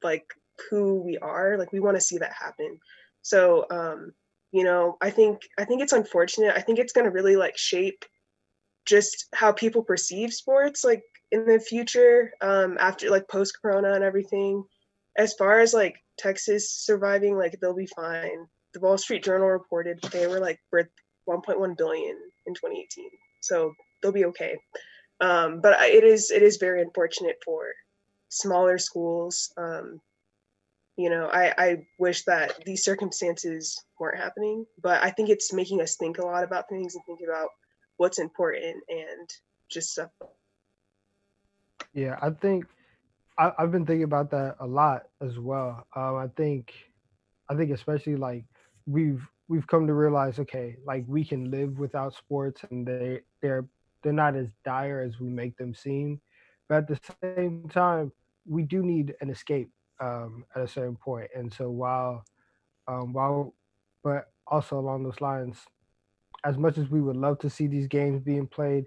like 0.04 0.26
who 0.70 1.02
we 1.02 1.18
are. 1.18 1.58
Like 1.58 1.72
we 1.72 1.80
want 1.80 1.98
to 1.98 2.02
see 2.02 2.18
that 2.20 2.34
happen. 2.34 2.80
So, 3.22 3.66
um, 3.70 4.14
you 4.52 4.64
know, 4.64 4.98
I 5.02 5.10
think 5.10 5.42
I 5.58 5.66
think 5.66 5.82
it's 5.82 5.94
unfortunate. 5.94 6.54
I 6.56 6.62
think 6.62 6.80
it's 6.80 6.94
going 6.94 7.06
to 7.06 7.12
really 7.12 7.36
like 7.36 7.58
shape 7.58 8.06
just 8.86 9.28
how 9.34 9.52
people 9.52 9.84
perceive 9.84 10.34
sports 10.34 10.84
like 10.84 11.04
in 11.32 11.46
the 11.46 11.60
future 11.60 12.32
um 12.42 12.78
after 12.80 13.10
like 13.10 13.28
post 13.28 13.58
corona 13.62 13.94
and 13.94 14.04
everything 14.04 14.64
as 15.18 15.34
far 15.36 15.60
as 15.60 15.74
like 15.74 15.96
texas 16.18 16.72
surviving 16.72 17.38
like 17.38 17.58
they'll 17.60 17.76
be 17.76 17.88
fine 17.88 18.48
the 18.74 18.80
wall 18.80 18.98
street 18.98 19.24
journal 19.24 19.48
reported 19.48 20.00
they 20.12 20.28
were 20.28 20.40
like 20.40 20.60
worth 20.72 20.90
1.1 21.30 21.78
billion 21.78 22.18
in 22.48 22.54
2018 22.54 23.06
so 23.42 23.74
they'll 24.02 24.12
be 24.12 24.26
okay 24.26 24.58
um 25.20 25.62
but 25.62 25.80
it 25.82 26.04
is 26.04 26.32
it 26.32 26.42
is 26.42 26.58
very 26.58 26.82
unfortunate 26.82 27.38
for 27.46 27.66
smaller 28.30 28.78
schools 28.78 29.54
um 29.58 30.02
you 31.02 31.10
know 31.10 31.28
i 31.34 31.54
i 31.58 31.78
wish 32.00 32.24
that 32.24 32.54
these 32.66 32.84
circumstances 32.84 33.84
weren't 34.00 34.20
happening 34.20 34.66
but 34.82 35.02
i 35.04 35.10
think 35.10 35.30
it's 35.30 35.54
making 35.54 35.82
us 35.82 35.96
think 35.96 36.18
a 36.18 36.26
lot 36.26 36.44
about 36.44 36.70
things 36.70 36.96
and 36.96 37.04
think 37.06 37.20
about 37.28 37.50
what's 37.98 38.20
important 38.20 38.78
and 38.90 39.30
just 39.70 39.92
stuff 39.92 40.10
Yeah, 41.94 42.18
I 42.22 42.30
think 42.30 42.66
I, 43.38 43.52
I've 43.58 43.72
been 43.72 43.86
thinking 43.86 44.04
about 44.04 44.32
that 44.32 44.56
a 44.60 44.68
lot 44.68 45.04
as 45.22 45.38
well. 45.40 45.86
Um, 45.96 46.16
I 46.16 46.28
think, 46.36 46.74
I 47.50 47.56
think 47.56 47.72
especially 47.72 48.16
like 48.16 48.46
we've 48.86 49.28
we've 49.48 49.68
come 49.68 49.88
to 49.88 49.94
realize, 49.94 50.40
okay, 50.40 50.78
like 50.86 51.04
we 51.08 51.26
can 51.26 51.52
live 51.52 51.80
without 51.80 52.14
sports, 52.16 52.62
and 52.70 52.86
they 52.86 53.22
they're 53.42 53.66
they're 54.04 54.14
not 54.14 54.36
as 54.36 54.48
dire 54.64 55.02
as 55.02 55.20
we 55.20 55.28
make 55.28 55.58
them 55.58 55.74
seem. 55.74 56.22
But 56.70 56.78
at 56.78 56.88
the 56.88 57.00
same 57.36 57.68
time, 57.70 58.12
we 58.46 58.64
do 58.64 58.82
need 58.84 59.16
an 59.22 59.30
escape 59.30 59.70
um, 60.02 60.44
at 60.56 60.64
a 60.64 60.68
certain 60.68 60.96
point. 60.98 61.30
And 61.36 61.52
so 61.54 61.70
while 61.70 62.26
um, 62.88 63.14
while, 63.14 63.54
but 64.04 64.26
also 64.48 64.78
along 64.80 65.04
those 65.04 65.22
lines, 65.22 65.58
as 66.44 66.58
much 66.58 66.78
as 66.78 66.90
we 66.90 67.02
would 67.02 67.16
love 67.16 67.40
to 67.40 67.50
see 67.50 67.68
these 67.68 67.88
games 67.88 68.22
being 68.22 68.48
played, 68.48 68.86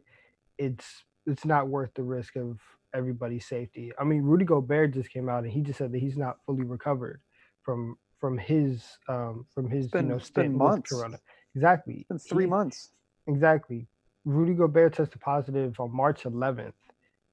it's 0.59 1.05
it's 1.27 1.45
not 1.45 1.69
worth 1.69 1.91
the 1.95 2.03
risk 2.03 2.37
of 2.37 2.59
everybody's 2.95 3.47
safety. 3.47 3.93
I 3.99 4.05
mean, 4.05 4.23
Rudy 4.23 4.45
Gobert 4.45 4.93
just 4.93 5.11
came 5.11 5.29
out 5.29 5.45
and 5.45 5.53
he 5.53 5.63
just 5.63 5.79
said 5.79 5.93
that 5.93 5.99
he's 5.99 6.17
not 6.17 6.37
fully 6.45 6.65
recovered 6.65 7.21
from 7.63 7.97
from 8.21 8.37
his 8.39 8.85
um 9.09 9.47
from 9.55 9.71
his 9.71 9.89
been- 9.89 10.07
you 10.07 10.13
know 10.13 10.19
stint 10.19 10.55
with. 10.59 10.89
Corona. 10.89 11.19
Exactly. 11.55 11.99
It's 12.01 12.09
been 12.09 12.19
three 12.19 12.45
He- 12.45 12.51
months. 12.51 12.91
Exactly. 13.27 13.87
Rudy 14.27 14.55
Gobert 14.55 14.95
tested 14.95 15.21
positive 15.21 15.79
on 15.81 15.95
March 15.95 16.25
11th, 16.25 16.73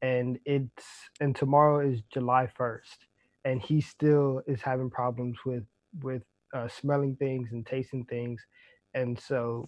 and 0.01 0.39
it's 0.45 0.85
and 1.19 1.35
tomorrow 1.35 1.79
is 1.79 2.01
July 2.13 2.47
1st, 2.47 3.07
and 3.45 3.61
he 3.61 3.81
still 3.81 4.41
is 4.47 4.61
having 4.61 4.89
problems 4.89 5.37
with 5.45 5.63
with 6.01 6.23
uh, 6.53 6.67
smelling 6.67 7.15
things 7.15 7.49
and 7.51 7.65
tasting 7.65 8.05
things, 8.05 8.41
and 8.93 9.19
so 9.19 9.67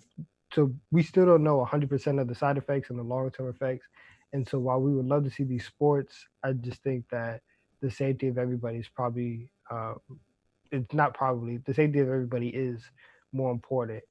so 0.53 0.71
we 0.91 1.01
still 1.01 1.25
don't 1.25 1.43
know 1.43 1.65
100% 1.65 2.21
of 2.21 2.27
the 2.27 2.35
side 2.35 2.57
effects 2.57 2.89
and 2.89 2.99
the 2.99 3.03
long 3.03 3.31
term 3.31 3.49
effects. 3.49 3.87
And 4.33 4.47
so 4.47 4.59
while 4.59 4.79
we 4.79 4.93
would 4.93 5.05
love 5.05 5.23
to 5.23 5.31
see 5.31 5.43
these 5.43 5.65
sports, 5.65 6.27
I 6.43 6.53
just 6.53 6.81
think 6.83 7.05
that 7.11 7.41
the 7.81 7.89
safety 7.89 8.27
of 8.27 8.37
everybody 8.37 8.77
is 8.77 8.87
probably 8.87 9.49
um, 9.71 9.99
it's 10.71 10.93
not 10.93 11.13
probably 11.13 11.57
the 11.57 11.73
safety 11.73 11.99
of 11.99 12.07
everybody 12.07 12.49
is 12.49 12.81
more 13.31 13.51
important. 13.51 14.03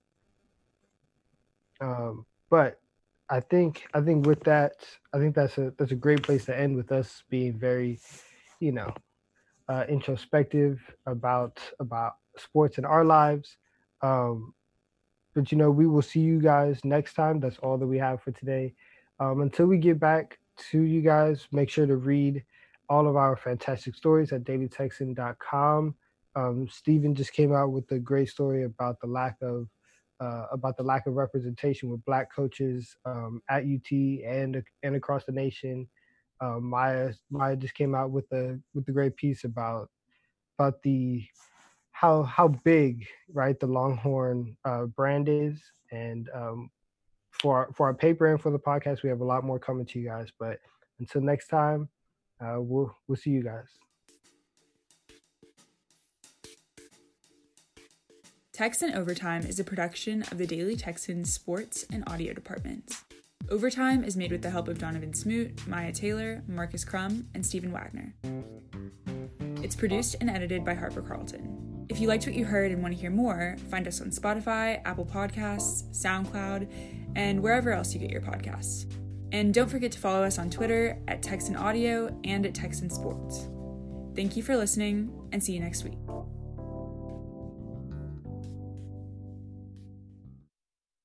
Um, 1.81 2.27
but 2.51 2.79
I 3.29 3.40
think 3.40 3.87
I 3.94 4.01
think 4.01 4.27
with 4.27 4.44
that, 4.44 4.75
I 5.12 5.18
think 5.18 5.35
that's 5.35 5.59
a 5.59 5.72
that's 5.79 5.92
a 5.92 5.96
great 5.96 6.22
place 6.22 6.44
to 6.46 6.59
end 6.59 6.77
with 6.77 6.92
us 6.92 7.22
being 7.31 7.59
very, 7.59 7.98
you 8.61 8.72
know, 8.72 8.92
uh, 9.68 9.85
introspective 9.88 10.81
about 11.07 11.61
about 11.81 12.16
sports 12.37 12.79
in 12.79 12.85
our 12.85 13.05
lives. 13.05 13.57
Um, 14.03 14.55
but 15.35 15.51
you 15.51 15.59
know, 15.59 15.70
we 15.70 15.87
will 15.87 16.03
see 16.03 16.20
you 16.20 16.40
guys 16.40 16.81
next 16.85 17.14
time. 17.14 17.40
That's 17.40 17.59
all 17.59 17.79
that 17.79 17.87
we 17.87 17.98
have 17.98 18.22
for 18.22 18.33
today. 18.33 18.75
Um, 19.18 19.40
until 19.40 19.66
we 19.66 19.79
get 19.79 19.98
back 19.98 20.38
to 20.70 20.83
you 20.83 21.01
guys, 21.01 21.46
make 21.53 21.70
sure 21.70 21.87
to 21.87 21.96
read 21.96 22.44
all 22.88 23.09
of 23.09 23.16
our 23.16 23.37
fantastic 23.37 23.94
stories 23.94 24.33
at 24.33 24.44
dailytexan.com. 24.44 25.94
Um, 26.35 26.68
Stephen 26.70 27.14
just 27.14 27.33
came 27.33 27.55
out 27.55 27.72
with 27.72 27.90
a 27.92 27.98
great 27.98 28.29
story 28.29 28.64
about 28.64 29.01
the 29.01 29.07
lack 29.07 29.37
of 29.42 29.68
uh, 30.20 30.46
about 30.53 30.77
the 30.77 30.83
lack 30.83 31.07
of 31.07 31.14
representation 31.14 31.90
with 31.90 32.05
black 32.05 32.33
coaches 32.35 32.96
um, 33.05 33.42
at 33.48 33.64
UT 33.64 33.90
and 33.90 34.62
and 34.83 34.94
across 34.96 35.25
the 35.25 35.33
nation. 35.33 35.88
Um, 36.42 36.64
Myah 36.64 37.14
Myah 37.31 37.57
just 37.57 37.74
came 37.74 37.94
out 37.94 38.11
with 38.11 38.31
a 38.33 38.59
with 38.74 38.88
a 38.88 38.92
great 38.92 39.16
piece 39.16 39.44
about 39.44 39.88
about 40.59 40.83
the 40.83 41.24
how 41.92 42.24
how 42.24 42.48
big 42.48 43.07
right 43.33 43.59
the 43.61 43.68
Longhorn 43.68 44.57
uh, 44.64 44.87
brand 44.87 45.28
is, 45.28 45.62
and 45.92 46.28
um, 46.35 46.68
for 47.31 47.59
our, 47.59 47.72
for 47.74 47.87
our 47.87 47.94
paper 47.94 48.26
and 48.26 48.40
for 48.40 48.50
the 48.50 48.59
podcast, 48.59 49.05
we 49.05 49.09
have 49.09 49.20
a 49.20 49.24
lot 49.24 49.44
more 49.44 49.61
coming 49.61 49.87
to 49.87 50.00
you 50.00 50.09
guys. 50.09 50.33
But 50.37 50.59
until 50.98 51.20
next 51.20 51.46
time, 51.46 51.88
uh, 52.40 52.57
we'll 52.59 52.92
we'll 53.07 53.16
see 53.16 53.31
you 53.31 53.44
guys. 53.44 53.68
Texan 58.52 58.92
Overtime 58.94 59.46
is 59.46 59.61
a 59.61 59.64
production 59.64 60.22
of 60.24 60.38
the 60.38 60.46
Daily 60.46 60.76
Texan 60.76 61.24
sports 61.24 61.87
and 61.90 62.02
audio 62.09 62.33
departments. 62.35 63.05
Overtime 63.50 64.05
is 64.05 64.16
made 64.16 64.33
with 64.33 64.42
the 64.42 64.50
help 64.50 64.68
of 64.68 64.78
Donnavan 64.78 65.14
Smoot, 65.14 65.57
Myah 65.68 65.92
Taylor, 65.92 66.42
Marcus 66.46 66.85
Crum, 66.85 67.28
and 67.35 67.44
Stephen 67.44 67.72
Wagner. 67.72 68.14
It's 69.62 69.76
produced 69.76 70.16
and 70.20 70.31
edited 70.31 70.64
by 70.64 70.74
Harper 70.74 71.02
Carlton. 71.02 71.87
If 71.88 72.00
you 72.00 72.09
liked 72.09 72.26
what 72.26 72.35
you 72.35 72.44
heard 72.44 72.70
and 72.70 72.83
want 72.83 72.94
to 72.94 73.00
hear 73.00 73.11
more, 73.11 73.57
find 73.70 73.87
us 73.87 74.00
on 74.00 74.09
Spotify, 74.09 74.81
Apple 74.85 75.05
Podcasts, 75.05 75.85
SoundCloud, 75.90 76.70
and 77.16 77.42
wherever 77.42 77.72
else 77.72 77.92
you 77.92 78.00
get 78.00 78.11
your 78.11 78.22
podcasts. 78.22 78.90
And 79.33 79.52
don't 79.52 79.68
forget 79.68 79.92
to 79.92 79.98
follow 79.98 80.24
us 80.24 80.38
on 80.38 80.48
Twitter 80.48 80.98
at 81.09 81.22
Texan 81.22 81.57
Audio 81.57 82.18
and 82.24 82.46
at 82.46 82.55
Texan 82.55 82.90
Sports. 82.90 83.48
Thank 84.14 84.37
you 84.37 84.42
for 84.42 84.57
listening, 84.57 85.12
and 85.33 85.42
see 85.42 85.52
you 85.52 85.61
next 85.61 85.85
week. 85.85 85.98